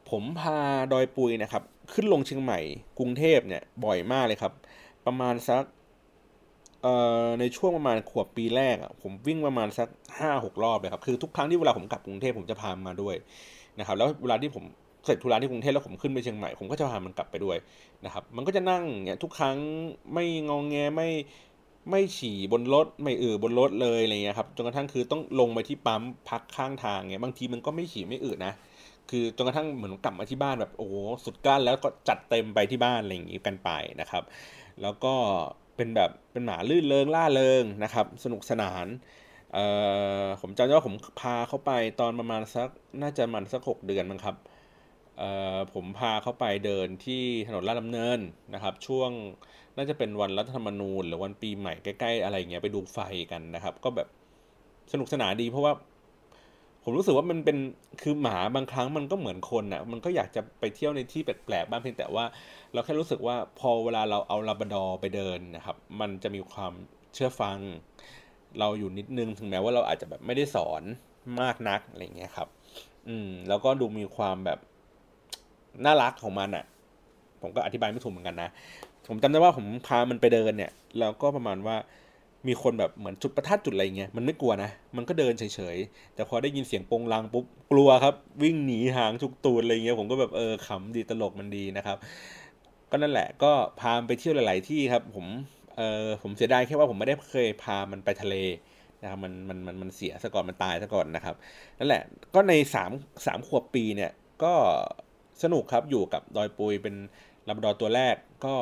[0.09, 0.59] ผมพา
[0.93, 2.59] ดอยปุยนะครับ ขึ้นลงเชียงใหม่
[2.99, 4.53] กรุงเทพเนี่ยบ่อยมากเลยครับ
[5.05, 5.63] ประมาณสัก
[6.81, 9.87] เอ่อในช่วงประมาณขวบปีแรกอะผมวิ่งประมาณสัก
[10.19, 13.15] ห้าหกรอบเลยครับคือทุกครั้งที่เวลาผมกลับกรุงเทพผมจะพามาด้วย
[13.79, 14.63] นะครับ แล้วเวลาที่ผม
[15.05, 17.57] เสร็จธุระที่กรุงเทพแล้วผมขึ้นไปเชียงใหม่ผมก็จะพามันกลับไปด้วย
[18.05, 19.57] นะครับ มันก็จะนั่งเนี่ยทุกครั้ง
[20.13, 21.09] ไม่งองแงไม่
[21.89, 28.53] ไม่ฉี่บนรถไม่อือบนรถเลยอะไรเงี้ยครับจนกระทั่งคือต้องลงไปที่ปั๊มพักข้างทางเงี้ยบางทีมันก็ไม่ฉี่ไม่อืดนะ
[29.09, 30.87] คือจนกระทั่งเหมือนกลับมาที่บ้านแบบโอ้
[31.25, 33.69] สุดก้านแล้วก็จัดเต็มไปที่บ้านอะไรอย่างงี้กันไป
[34.01, 34.23] นะครับ
[34.81, 35.13] แล้วก็
[35.75, 38.87] เป็นแบบเป็นหมาลื่นเริงล่าเริงนะครับ สนุกสนาน
[39.53, 39.65] เอ่
[40.23, 42.69] อผมจำได้ว่าผมพาเขาไปตอนประมาณสัก
[43.01, 44.35] น่าจะมันสักหกเดือนมั้งครับ
[45.73, 48.19] ผมพาเขาไปเดินที่ถนนลาดดำเนิน
[48.53, 49.09] นะครับ ช่วง
[49.77, 52.99] น่าจะเป็นวันรัฐธรรมนูญ หรือวันปีใหม่ใกล้ๆอะไรเงี้ยไปดูไฟ
[53.31, 54.07] กันนะครับ ก็แบบ
[54.91, 55.73] สนุกสนานดีเพราะว่า
[56.83, 57.57] ผมรู้สึกว่ามันเป็น
[58.01, 62.25] คือหมาบางครั้งมันก็เหมือนคนอะมันก็อยากจะไปเที่ยวในที่แปลกๆบ้างเพียงแต่ว่า
[62.73, 66.73] เราแค่รู้สึกว่าพอเวลาเราเอาลาบาดอไปเดินนะครับ มันจะมีความ
[67.13, 67.57] เชื่อฟัง
[68.59, 70.83] เราอยู่นิดนึงถึงแม้ว่าเราอาจจะแบบไม่ได้สอน
[71.41, 72.47] มากนักอะไรเงี้ยครับ
[73.07, 74.59] อืมแล้วก็ดูมีความแบบ
[75.85, 76.65] น่ารักของมันอะ
[77.41, 78.49] ผมก็อธิบายไม่ถูกเหมือนกันนะ
[79.07, 81.75] ผมจำได้ว่าผมพามันไปเดินเนี่ย แล้วก็ประมาณว่า
[82.47, 85.43] มีคนแบบเหมือนจุดประทัดจุดอะไรเงี้ยมันไม่กลัวนะ มันก็เดินเฉ
[85.75, 91.97] ยๆ แต่พอได้ยินเสียงปงลังปุ๊บกลัวครับ วิ่งหนีหางชุกตูดอะไรเงี้ยผมก็แบบเออขำดีตลกมันดีนะครับ
[92.91, 95.25] ก็นั่นแหละก็พาไปเที่ยวหลาย ๆ ที่ครับ ผม
[95.77, 98.35] เออผมเสียดายแค่ว่าผมไม่ได้เคยพามันไปทะเล
[99.01, 101.35] นะครับมันมันมันมันเสียซะก่อนมันตายซะก่อนนะครับ
[101.79, 102.03] นั่นแหละ
[102.35, 102.91] ก็ในสาม
[103.25, 104.11] สามขวบปีเนี่ย
[104.43, 104.53] ก็
[105.43, 106.95] สนุกครับอยู่กับดอยปุยเป็น
[107.47, 108.15] ลาบดอตัวแรก
[108.45, 108.55] ก็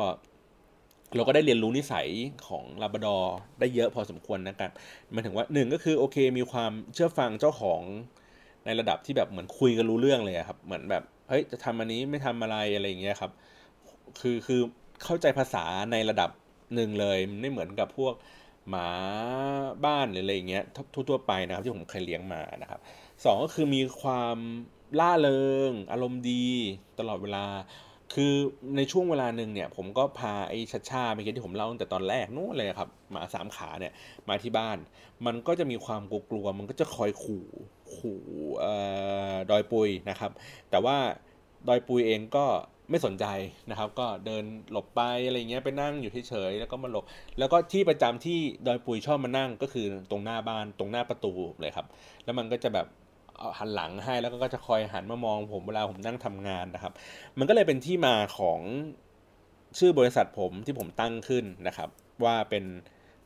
[1.15, 2.07] เราก็ได้เรียนรู้นิสัย
[2.47, 3.17] ของลาบดอ
[3.59, 4.71] ได้เยอะพอสมควรนะครับ
[5.11, 7.81] หมายถึงว่าหนึ่งก็คือโอเคมีความเชื่อฟังเจ้าของ
[8.65, 13.31] ในระดับที่แบบเหมือนคุยกันรู้เรื่องเลยครับ เหมือนแบบเฮ้ยจะทำอันนี้ไม่ทำอะไรอะไรอย่างเงี้ยครับ
[14.19, 14.61] คือคือ
[15.03, 16.29] เข้าใจภาษาในระดับ
[16.75, 18.13] หนึ่งเลยไม่เหมือนกับพวก
[18.69, 18.87] หมา
[19.85, 20.63] บ้านหรืออะไรอย่างเงี้ย
[21.09, 22.79] ทั่วๆไปนะครับที่ผมเคยเลี้ยงมานะครับ
[23.25, 24.37] สองก็คือมีความ
[24.99, 26.45] ล่าเริง อารมณ์ดี
[26.99, 27.45] ตลอดเวลา
[28.13, 28.33] คือ
[28.77, 33.93] ในช่วงเวลาหนึ่งเนี่ย ผมก็พาไอ้ชัดชาเมื่อกี้ที่ผมเล่าตั้งแต่ตอนแรกนู้นเลยครับหมาสามขาเนี่ย
[34.27, 34.77] มาที่บ้าน
[35.25, 37.45] มันก็จะมีความกลัวมันก็จะคอยขู่
[37.95, 38.21] ขู่
[39.51, 40.31] ดอยปุยนะครับ
[40.69, 40.97] แต่ว่า
[41.67, 42.45] ดอยปุยเองก็
[42.89, 43.25] ไม่สนใจ
[43.69, 47.05] นะครับ ก็เดินหลบไปอะไรเงี้ยไปนั่งอยู่เฉยๆแล้วก็มาหลบ
[47.39, 51.87] แล้วก็ที่ประจำที่ดอยปุยชอบมานั่งก็คือตรงหน้าบ้านตรงหน้าประตูเลยครับ
[52.23, 52.87] แล้วมันก็จะแบบ
[53.57, 56.93] หันหลังให้แล้วก็จะคอยหันมามองผมเวลาผมนั่งทำงานนะครับ
[57.39, 58.59] มันก็เลยเป็นที่มาของ
[59.79, 61.89] ชื่อบริษัทผมที่ผมตั้งขึ้นนะครับ
[62.23, 62.63] ว่าเป็น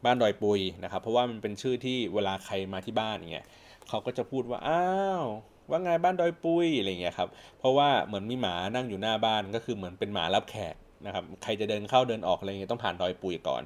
[0.05, 3.45] บ้านดอยปุยนะครับ เพราะว่ามันเป็นชื่อที่เวลาใครมาที่บ้านเงี้ย
[3.89, 4.85] เขาก็จะพูดว่าอ้า
[5.21, 5.25] ว
[5.69, 10.75] ว่าไงบ้านดอยปุยอะไรเงี้ยครับเพราะว่าเหมือนมีหมานั่งอยู่หน้าบ้านก็คือเหมือนเป็นหมารับแขก
[11.05, 13.63] นะครับใครจะเดินเข้าเดินออกอะไรเงี้ยต้องผ่านดอยปุยก่อน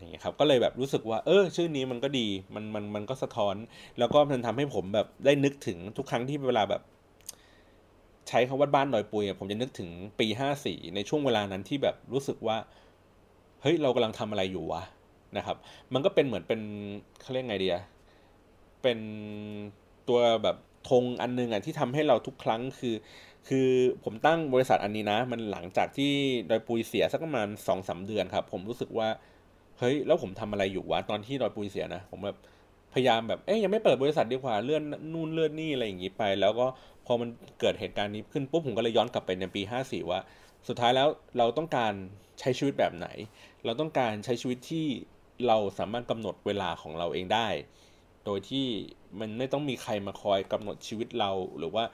[0.00, 3.56] อย่างเงี้ยครับก็เลยแบบรู้สึกว่าเออชื่อนี้มันก็ดีมันมันมันก็สะท้อน
[3.98, 6.82] แล้วก็มันทำให้ผมแบบได้นึกถึงทุกครั้งที่เวลาแบบ
[8.28, 9.88] ใช้คำว่าบ้านดอยปุยผมจะนึกถึง
[10.20, 12.56] ปีห้าสี่ในช่วงเวลานั้นที่แบบรู้สึกว่า
[13.62, 14.82] เฮ้ยเรากำลังทำอะไรอยู่วะ
[15.36, 15.56] นะครับ
[15.92, 16.60] มันก็เป็นเหมือนเป็น
[17.20, 17.82] เขาเรียกไงดีอะ
[18.82, 18.98] เป็น
[20.08, 20.56] ตัวแบบ
[20.90, 22.94] ธงอันนึงอะที่ทำให้เราทุกครั้งคือ
[23.48, 23.68] คือ
[24.04, 26.12] ผมตั้งบริษัทอันนี้นะ มันหลังจากที่
[26.50, 29.08] ดอยปุยเสียสักประมาณสองสาเดือนครับ ผมรู้สึกว่า
[29.80, 32.38] เฮ้ยแล้วผมทำอะไรอยู่วะตอนที่ดอยปุยเสียนะผมแบบ
[32.94, 36.66] พยายามแบบเอ๊ยยังไม่เปิดบริษัทดีกว่าเลื่อนนู่นเลื่อนนี่อะไรอย่างงี้ไป แล้วก็
[37.06, 37.28] พอมัน
[37.60, 40.20] เกิดเหตุการณ์นี้ขึ้นปุ๊บผมก็เลยย้อนกลับไปในปี 54 ว่า
[40.68, 41.92] สุดท้ายแล้วเราต้องการ
[42.40, 43.08] ใช้ชีวิตแบบไหน
[43.64, 44.86] เราต้องการใช้ชีวิตที่
[45.46, 47.48] เราสามารถกำหนดเวลาของเราเองได้
[48.24, 48.66] โดยที่
[49.20, 51.84] มันไม่ต้องมีใครมาคอยกำหนดชีวิตเราหรือว่า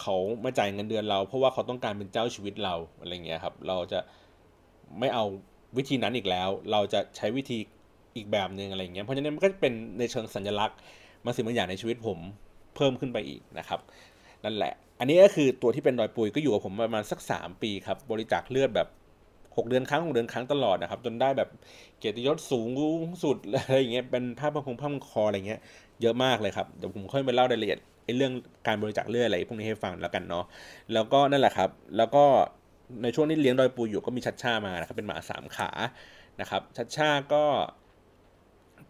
[0.00, 4.00] เขามาจ่ายเงินเดือนเรา เพราะว่าเขาต้องการเป็นเจ้าชีวิตเราอะไรเงี้ยครับ เราจะ
[4.98, 5.24] ไม่เอา
[5.76, 7.58] วิธีนั้นอีกแล้ว เราจะใช้วิธี
[8.16, 10.78] อีกแบบหนึ่งอะไรเงี้ยเพราะฉะนั้นมันก็เป็นในเชิงสัญลักษณ์
[11.24, 12.18] มาสิ่งบางอย่างในชีวิตผม
[12.76, 13.80] เพิ่มขึ้นไปอีกนะครับ
[14.44, 18.88] นั่นแหละ อันนี้ก็คือตัวที่เป็นดอยปุยก็อยู่กับผมประมาณสัก 3 ปีครับ บริจาคเลือดแบบ
[19.28, 21.48] 6 เดือนครั้ง6เดือนครั้งตลอดนะครับ จนได้แบบ
[21.98, 22.68] เกียรติยศสูง
[23.24, 25.60] สุดอะไรอย่างเงี้ยเป็นภาพพระคงภาพคออะไรเงี้ย
[26.02, 28.32] เยอะมากเลยครับเดี๋ยวผมค่อยไปเล่ารายละเอียดไอ้เรื่อง
[28.66, 30.44] การบริจาคเลือดอะไรพวกนี้ให้ฟังแล้วกันเนาะ
[30.92, 32.24] แล้วก็นั่นแหละครับ แล้วก็
[33.02, 35.70] ในช่วงที่เลี้ยงดอยปูอยู่ก็มีชัดชามานะครับเป็นหมาสามขา
[36.40, 37.44] นะครับ ชัดชาก็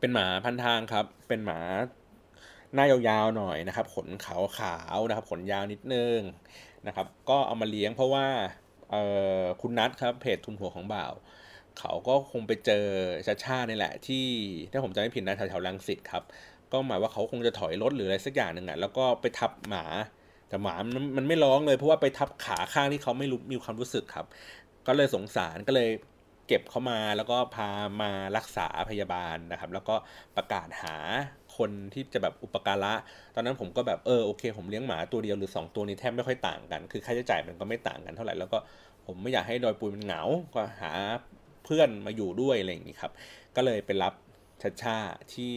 [0.00, 1.60] เป็นหมาพันทางครับ เป็นหมา
[2.74, 6.18] หน้ายาวๆหน่อยนะครับ ขนขาวขาวนะครับ ขนยาวนิดนึง
[6.86, 8.26] นะครับ ก็เอามาเลี้ยงเพราะว่า
[9.60, 11.12] คุณนัทครับเพจทุนหัวของบ่าว
[11.78, 12.86] เขาก็คงไปเจอ
[13.26, 14.26] ชาชานี่แหละ ที่
[14.72, 16.22] ถ้าผมจำไม่ผิดนะแถวๆลังสิตครับ
[16.72, 19.84] ก็หมายว่าเขาคงจะถอยรถหรืออะไรสักอย่างหนึ่งอะแล้วก็ไปทับหมา
[20.48, 24.26] แต่หมามันมันไม่ร้องเลยเพราะว่าไปทับขาข้างที่เขาไม่รู้มีความรู้สึกครับ
[24.86, 25.90] ก็เลยสงสารก็เลย
[26.46, 27.68] เก็บเขามาแล้วก็พา
[28.02, 29.94] มารักษาพยาบาลนะครับ แล้วก็
[30.36, 30.96] ประกาศหา
[31.56, 32.94] คนที่จะแบบอุปการะ
[33.34, 38.58] ตอนนั้นผมก็แบบเออโอเค ผมเลี้ยงหมาตัวเดียวหรือ 2 ตัวนี้แทบไม่ค่อยต่างกัน คือค่าใช้จ่ายมันก็ไม่ต่างกันเท่าไหร่แล้วก็
[39.06, 40.22] ผมไม่อยากให้ดอยปุยมันเหงา
[40.54, 40.92] ก็หา
[41.64, 43.12] เพื่อนมาอยู่ด้วยอะไรอย่างนี้ครับ
[43.56, 44.14] ก็เลยไปรับ
[44.62, 44.96] ชัดชา
[45.32, 45.52] ที่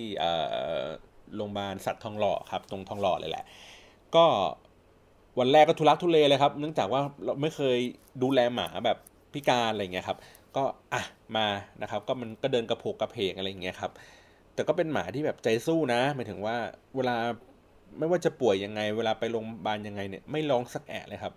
[1.36, 3.46] โรงพยาบาลสัตว์ทองหล่อครับ ตรงทองหล่อเลยแหละ
[4.16, 4.26] ก็
[5.40, 7.78] วันแรกก็ทุลักทุเลเลยครับ เนื่องจากว่าเราไม่เคย
[8.24, 8.98] ดูแลหมาแบบ
[9.34, 10.18] พิการอะไรเงี้ยครับ
[10.56, 10.64] ก็
[10.94, 11.02] อะ
[11.38, 11.48] มา
[11.82, 13.92] นะครับ ก็มันก็เดินกระโผกกระเพกอะไรเงี้ยครับ
[14.54, 16.56] แต่ก็เป็นหมาที่แบบใจสู้นะหมายถึงว่า
[16.96, 17.16] เวลา
[17.98, 21.34] ไม่ว่าจะป่วยยังไง เวลาไปโรงพยาบาลยังไงเนี่ยไม่ร้องสักแอะเลยครับ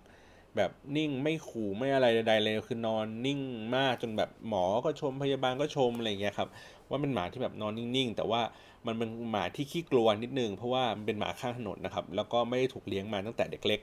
[0.55, 3.39] แบบนิ่งไม่ขู่ไม่อะไรใดๆเลยคือนอนนิ่ง
[3.75, 6.49] มากจนแบบหมอก็ชมพยาบาลก็ชมอะไรเงี้ยครับ
[6.89, 8.41] ว่าเป็นหมาที่แบบนอนนิ่งๆ แต่ว่า
[8.87, 13.79] มันเป็นหมาที่ขี้กลัวนิดนึง เพราะว่ามันเป็นหมาข้างถนนนะครับ แล้วก็ไม่ได้ถูกเลี้ยงมาตั้งแต่เด็กเล็ก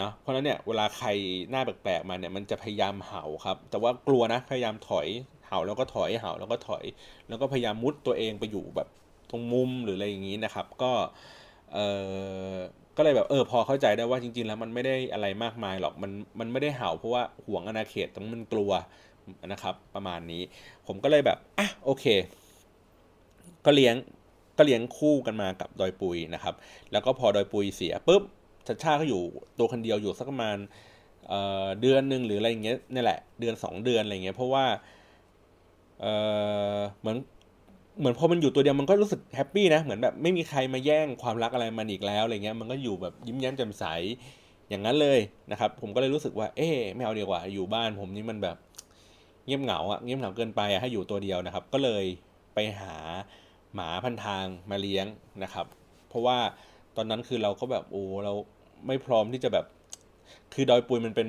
[0.00, 1.08] นะเพราะฉะนั้นเนี่ยเวลาใคร
[1.50, 5.08] หน้าแปลกๆมาเนี่ยมันจะพยายามเห่าครับ แต่ว่ากลัวนะพยายามถอย
[5.46, 6.84] เห่าแล้วก็ถอยเห่าแล้วก็ถอย
[7.28, 8.88] แล้วก็พยายามมุดตัวเองไปอยู่แบบ
[9.30, 10.92] ตรงมุมหรืออะไรอย่างนี้นะครับ ก็
[11.72, 11.78] เอ
[12.52, 12.54] อ
[12.96, 18.72] ก็เลยแบบเออพอเข้าใจได้ว่าจริง ๆ แล้วมันไม่ได้อะไรมากมายหรอกมันมันไม่ได้เห่าเพราะว่าห่วงอนาเขตต้องมันกลัว
[19.52, 20.42] นะครับ ประมาณนี้
[20.86, 22.04] ผมก็เลยแบบอะโอเค
[23.64, 23.94] ก็เลี้ยง
[24.58, 26.54] ก็เลี้ยงคู่กันมากับดอยปุยนะครับ
[26.92, 28.22] แล้วก็พอดอยปุยเสียปุ๊บ
[28.66, 29.22] ชัดชาก็อยู่
[29.58, 30.56] ตัวคนเดียวอยู่สักประมาณ
[31.28, 34.64] เเดือนหนึ่งหรืออะไรอย่างเงี้ยนี่แหละ เดือนสองเดือนอะไรเงี้ยเพราะว่า
[36.00, 37.16] เเหมือน
[37.98, 43.84] เหมือนพอมันอยู่ตัวเดียวมันก็รู้สึกแฮปปี้นะเหมือนแบบไม่มีใครมาแย่งความรักอะไรมันอีกแล้วอะไรเงี้ยมันก็อยู่แบบยิ้มแย้มแจ่มใส
[44.68, 48.56] อย่างนั้นเลยนะครับ ผมก็เลยรู้สึกว่า เอ๊ไม่เอาดีกว่า อยู่บ้านผมนี่มันแบบ
[49.46, 52.04] เงียบเหงาอะเงียบเหงาเกินไปอะให้อยู่ตัวเดียวนะครับ ก็เลย
[52.54, 52.94] ไปหา
[53.74, 55.06] หมาพันทางมาเลี้ยง
[55.42, 55.66] นะครับ
[56.08, 56.38] เพราะว่า
[56.96, 58.32] ตอนนั้นคือเราก็แบบโอ้เรา
[58.86, 59.66] ไม่พร้อมที่จะแบบ
[60.54, 61.28] คือดอยปุยมันเป็น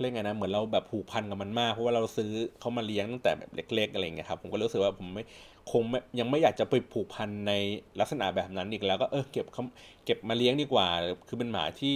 [0.00, 5.24] เรียกไงนะเหมือนเราแบบผูกพันกับมันมากเพราะว่าเราซื้อเขามาเลี้ยงตั้งแต่แบบเล็ก ๆ อะไรเงี้ยครับผมก็รู้สึกว่าผมไม่
[5.70, 5.82] คง
[6.18, 7.52] ยังไม่อยากจะไปผูกพันใน
[8.00, 9.64] ลักษณะแบบนั้นอีกแล้วก็เออเก็บเขา
[10.04, 10.88] เก็บมาเลี้ยงดีกว่า
[11.28, 11.94] คือเป็นหมาที่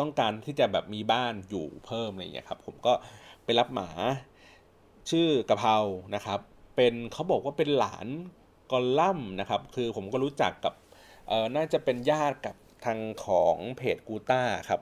[0.00, 2.92] ต้องการที่จะแบบมีบ้านอยู่เพิ่มอะไรเงี้ยครับ ผมก็
[3.44, 3.88] ไปรับหมา
[5.10, 5.76] ชื่อกะเพรา
[6.14, 6.40] นะครับ
[6.76, 8.06] เป็นเขาบอกว่าเป็นหลาน
[8.72, 10.74] กอลัมนะครับ คือผมก็รู้จักกับ
[11.28, 14.80] เออน่าจะเป็นญาติกับทางของเพจกูต้าครับ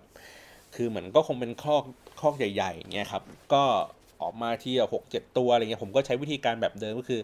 [0.74, 1.84] คือเหมือนก็คงเป็นคอก
[2.20, 3.22] คอกใหญ่ๆเงี้ยครับ
[3.52, 3.62] ก็
[4.20, 7.20] ออกมาที่หกเจ็ดตัวอะไรเงี้ย ผมก็ใช้วิธีการแบบเดิมก็คือ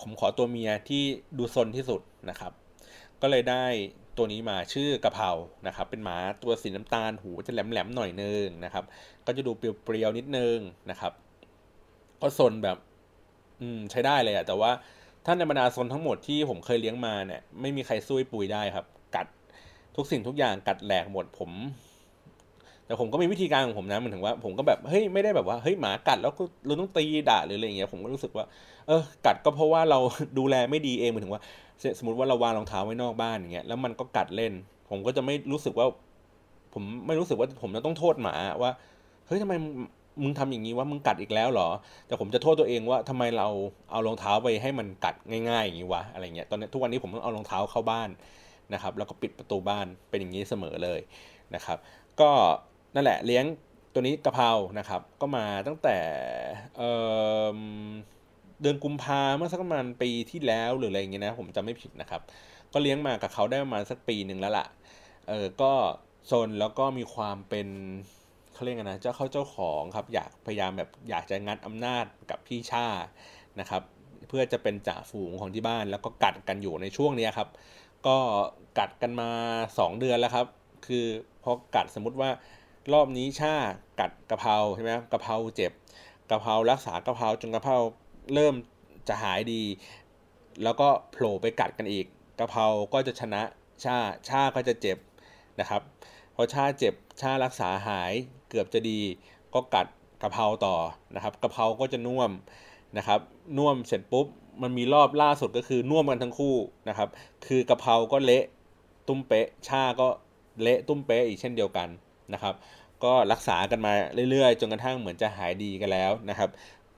[0.00, 1.02] ผมขอตัวเมียที่
[1.38, 2.00] ดูซนที่สุด
[2.30, 2.52] นะครับ
[3.22, 3.64] ก็เลยได้
[4.16, 5.30] ตัวนี้มาชื่อกะเพรา
[5.66, 8.84] นะครับ เป็นหมาตัวสีน้ำตาลหูจะแหลมๆหน่อยนึงนะครับ
[9.26, 10.58] ก็จะดูเปรียวๆนิดนึง
[10.90, 11.12] นะครับ
[12.22, 12.76] ก็ซนแบบ
[13.60, 14.70] อืมใช้ได้เลยอะแต่ว่า
[15.30, 19.26] ถ้าในบรรดาซนทั้งหมดที่ผมเคยเลี้ยงมาเนี่ยไม่มีใครสู้ปุยได้ครับ กัด
[19.96, 21.50] ทุกสิ่งทุกอย่างกัดแหลกหมดผม
[22.86, 28.44] แต่ผมก็มีวิธีการของผมนะมันถึงว่า ผมก็แบบเฮ้ยไม่ได้แบบว่าเฮ้ยหมากัดแล้วก็เราต้องตีด่าหรืออะไรเงี้ยผมก็รู้สึกว่า
[28.86, 29.98] เออ กัดก็เพราะว่าเรา
[30.38, 31.42] ดูแลไม่ดีเองมันถึงว่า
[31.98, 34.52] สมมติว่าเราวางรองเท้าไว้นอกบ้านอย่างเงี้ยแล้วมันก็กัดเล่น
[34.90, 35.86] ผมก็จะไม่รู้สึกว่า
[36.72, 38.70] ผมไม่รู้สึกว่าผมจะต้องโทษหมาว่า
[39.26, 39.54] เฮ้ยทำไม
[40.22, 41.68] มึงทำอย่างนี้ว่ามึงกัดอีกแล้วเหรอ
[42.06, 43.48] แต่ผมจะโทษตัวเองว่าทำไมเรา
[43.90, 45.14] เอารองเท้าไปให้มันกัด
[45.48, 48.10] ง่ายๆอย่างนี้วะอะไรเงี้ยตอนนี้ทุกวันนี้ผมต้องเอารองเท้าเข้าบ้าน
[48.74, 51.00] นะครับ แล้วก็ปิดประตูบ้านเป็นอย่างนี้เสมอเลย
[51.54, 51.78] นะครับ
[52.20, 52.30] ก็
[52.94, 53.44] นั่นแหละเลี้ยง
[53.92, 55.96] ตัวนี้กะเพรานะครับ ก็มาตั้งแต่
[56.76, 62.20] เเดือนกุมภาเมื่อสักประมาณปีที่แล้วหรืออะไรเงี้ยนะผมจำไม่ผิดนะครับ
[62.72, 64.66] ก็เลี้ยงมากับเขาได้ประมาณสักปีหนึ่งแล้วล่ะ
[65.28, 65.72] เออก็
[66.26, 67.68] โซนแล้วก็มีความเป็น
[68.58, 72.86] เขาเรียกนะเจ้าเข้าเจ้าของครับอยากพยายามแบบอยากจะงัดอำนาจกับพี่ชา
[73.60, 73.82] นะครับ
[74.28, 77.48] เพื่อจะเป็นจ่าฝูงของที่บ้าน แล้วก็กัดกันอยู่ในช่วงนี้ครับ
[78.06, 78.16] ก็
[78.78, 79.30] กัดกันมา
[79.66, 80.46] 2 เดือนแล้วครับ
[80.86, 81.06] คือ
[81.42, 82.30] พอกัดสมมุติว่า
[82.92, 83.54] รอบนี้ชา
[84.00, 85.72] กัดกะเพราใช่ไหมกะเพราเจ็บ
[86.30, 87.76] กะเพรารักษากะเพราจนกะเพรา
[88.34, 88.54] เริ่ม
[89.08, 89.62] จะหายดี
[90.62, 92.06] แล้วก็โผล่ไปกัดกันอีก
[92.38, 93.42] กะเพราก็จะชนะ
[93.84, 93.96] ชา
[94.28, 94.98] ชาก็จะเจ็บ
[95.60, 95.82] นะครับ
[96.34, 98.12] พอชาเจ็บชารักษาหาย
[98.50, 98.98] เกือบจะดี
[99.54, 99.86] ก็กัด
[100.22, 100.76] กะเพราต่อ
[101.14, 102.30] นะครับกะเพราก็จะน่วม
[102.98, 103.20] นะครับ
[103.58, 104.26] น่วมเสร็จปุ๊บ
[104.62, 106.54] มันมีรอบล่าสุดก็คือน่วมกันทั้งคู่
[106.88, 107.08] นะครับ
[107.46, 108.44] คือกะเพราก็เละ
[109.08, 110.08] ตุ้มเป๊ะชาก็
[110.62, 111.88] เละตุ้มเป๊ะอีกเช่นเดียวกัน
[112.32, 112.54] นะครับ
[113.04, 113.92] ก็รักษากันมา
[114.30, 116.50] เรื่อยๆ จนกระทั่งเหมือนจะหายดีกันแล้วนะครับ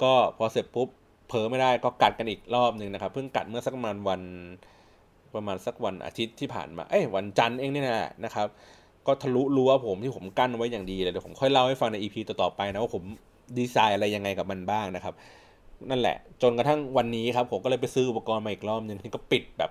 [0.02, 0.88] ก็พอเสร็จปุ๊บ
[1.28, 4.22] เผลอไม่ได้ก็กัดกันอีกรอบหนึ่งนะครับ เพิ่งกัดเมื่อสักประมาณวัน
[5.34, 8.48] ประมาณสักวันอาทิตย์ที่ผ่านมา เอ้ยวันจันทร์เองนี่นะนะครับ
[9.06, 13.02] ก็ทะลุรั้วผมที่ผมกั้นไว้อย่างดีเลยเดี๋ยวผมค่อยเล่าให้ฟังในอีพีต่อๆไปนะว่าผม
[13.58, 15.14] ดีไซน์อะไรยังไงกับมันบ้างนะครับ
[15.90, 19.70] นั่นแหละ จนกระทั่งวันนี้ครับ ผมก็เลยไปซื้ออุปกรณ์มาอีกรอบนึงที่ก็ปิดแบบ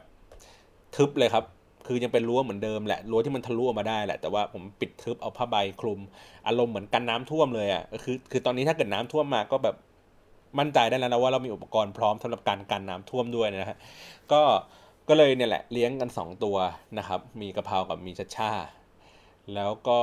[0.95, 1.45] ทึบเลยครับ
[1.87, 5.99] คือยังเป็นรั้วเหมือนเดิมแหละรั้วที่มันทะลุออกมาได้แหละแต่ว่าผมปิดทึบเอาผ้าใบคลุม
[6.47, 9.75] อารมณ์เหมือนกันน้ำท่วมเลยอะคือคือตอนนี้ถ้าเกิดน้ำท่วมมาก็แบบ
[10.59, 13.77] มั่นใจได้แล้วนะว่าเรามีอุปกรณ์พร้อมสำหรับการกันน้ำท่วมด้วยนะฮะ
[14.31, 14.41] ก็
[15.09, 16.57] ก็เลยเนี่ยแหละเลี้ยงกัน 2 ตัว
[16.97, 18.51] นะครับ มีกะเพรากับมีชัชชา
[19.55, 19.99] แล้วก็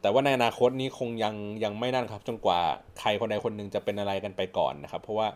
[0.00, 2.60] แต่ว่าในอนาคตนี้คงยังยังไม่นั่นครับจนกว่า
[3.00, 5.28] ใครคนใดคนหนึ่งจะเป็นอะไรกันไปก่อนนะครับ เพราะว่า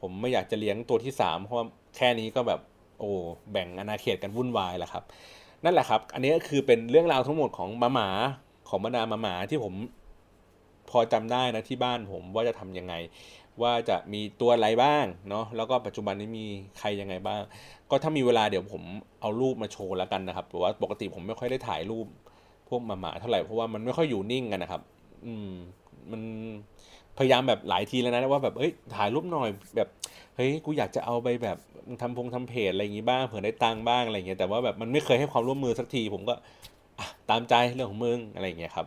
[0.00, 1.58] ผมไม่อยากจะเลี้ยงตัวที่สามเพราะ
[1.96, 2.60] แค่นี้ก็แบบ
[3.00, 3.10] โอ้
[3.52, 5.04] แบ่งอาณาเขตกันวุ่นวายแหละครับ
[5.64, 8.08] นั่นแหละครับ อันนี้ก็คือเป็นเรื่องราวทั้งหมดของหมาหมา
[8.68, 9.74] ของบรรดาหมาหมาที่ผม
[10.90, 12.94] พอจำได้นะที่บ้านผมว่าจะทํำยังไง
[13.62, 16.46] ว่าจะมีตัวอะไรบ้างเนาะแล้วก็ปัจจุบันนี้มี
[16.78, 17.40] ใครยังไงบ้าง
[17.90, 18.82] ก็ถ้ามีเวลาเดี๋ยวผม
[19.20, 22.06] เอารูปมาโชว์แล้วกันนะครับแต่ว่าปกติผมไม่ค่อยได้ถ่ายรูป
[22.68, 24.82] พวกหมาๆเท่าไหร่เพราะว่ามันไม่ค่อยอยู่นิ่งกันนะครับ
[25.26, 25.50] อืม
[26.10, 26.22] มัน
[27.18, 29.88] พยายามแบบหลายทีแล้วนะว่าแบบเฮ้ยถ่ายรูปหน่อยแบบ
[30.36, 31.58] เฮ้ยกูอยากจะเอาไปแบบ
[32.02, 36.34] ทำพงทำเพจอะไรอย่างงี้บ้างเผื่อได้ตังบ้างอะไรเงี้ยแต่ว่าแบบมันไม่เคยให้ความร่วมมือสักที ผมก็
[37.30, 38.86] ตามใจเรื่องของมึงอะไรเงี้ยครับ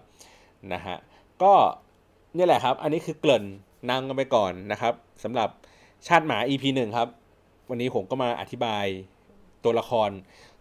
[0.73, 0.97] นะฮะ
[1.43, 1.53] ก็
[2.37, 3.45] นี่แหละครับ อันนี้คือเกริ่น
[3.89, 5.49] นำกันไปก่อนนะครับสำหรับ
[6.07, 7.09] ชาติหมา EP หนึ่งครับ
[7.69, 8.85] วันนี้ผมก็มาอธิบาย
[9.63, 10.09] ตัวละคร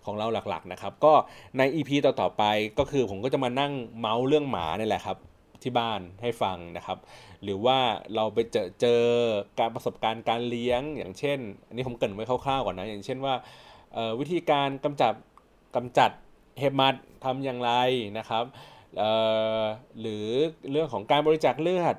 [0.05, 1.13] ของเราหลักๆนะครับ ก็
[1.59, 2.45] ใน EP ต่อๆไป
[2.79, 5.19] ก็คือผมก็จะมานั่งเมาส์เรื่องหมานี่แหละครับ
[5.63, 6.99] ที่บ้านให้ฟังนะครับ
[7.43, 7.79] หรือว่า
[8.15, 9.03] เราไปเจอเจอ
[9.59, 13.35] การประสบการณ์การเลี้ยง อย่างเช่น อันนี้ผมเกริ่นไว้คร่าวๆก่อนนะ อย่างเช่นว่า
[14.21, 15.13] วิธีการกำจัด
[15.77, 16.11] กำจัด
[16.59, 17.73] เห็บมัดทำอย่างไร
[18.19, 18.45] นะครับ
[20.01, 20.27] หรือ
[20.71, 21.97] เรื่องของการบริจาคเลือด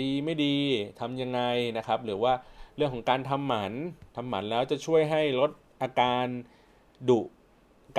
[0.00, 0.56] ดีไม่ดี
[1.00, 1.40] ทำยังไง
[1.76, 2.32] นะครับ หรือว่า
[2.76, 3.72] เรื่องของการทำหมัน
[4.16, 5.50] ทำหมันแล้วจะช่วยให้ลด
[5.82, 6.26] อาการ
[7.08, 7.20] ดุ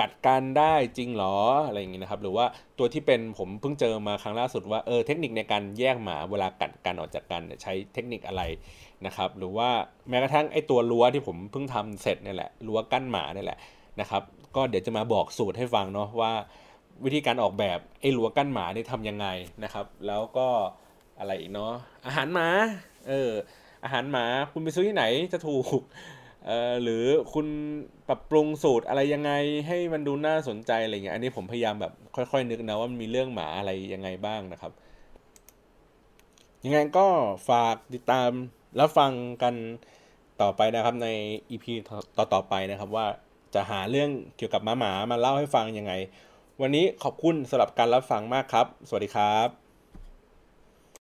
[0.00, 2.46] กัดกันได้จริงหรออะไรอย่างงี้นะครับ หรือว่า
[2.78, 8.42] ตัวที่เป็นผมเพิ่งเจอมาครั้งล่าสุดว่าเออเทคนิคในการแยกหมาเวลากัดกันออกจากกันใช้เทคนิคอะไร
[9.06, 9.68] นะครับ หรือว่า
[10.08, 13.58] แม้กระทั่งไอ้ตัวรั้วที่ผมเพิ่งทำเสร็จนี่แหละรั้วกั้นหมานี่แหละ
[14.00, 14.22] นะครับ
[14.56, 16.32] ก็เดี๋ยวจะมาบอกสูตรให้ฟังเนาะว่า
[17.04, 19.26] วิธีการออกแบบไอ้รั้วกั้นหมาเนี่ยทำยังไง
[19.64, 20.48] นะครับ แล้วก็
[21.18, 21.72] อะไรอีกเนาะ
[22.06, 22.48] อาหารหมา
[23.08, 23.30] เออ
[23.84, 25.80] อาหารหมาคุณไปซื้อที่ไหนจะถูก
[26.46, 27.46] เออหรือคุณ
[28.08, 29.32] ปรับปรุงสูตรอะไรยังไง
[29.66, 34.72] ให้มันดูน่าสนใจอะไรเงี้ยอันนี้ผมพยายามแบบค่อยๆนึกนะว่ามันมีเรื่องหมาอะไรยังไงบ้างนะครับ
[36.64, 37.06] ยังไงก็
[37.48, 38.30] ฝากติดตาม
[38.80, 39.54] รับฟังกัน
[40.40, 41.08] ต่อไปนะครับใน
[41.50, 41.66] EP
[42.18, 43.06] ต่อๆไปนะครับว่า
[43.54, 45.92] จะหาเรื่องเกี่ยวกับหมาหมามาเล่าให้ฟังยังไง
[46.60, 49.67] วันนี้ขอบคุณสำหรับการรับฟังมากครับ สวัสดีครับ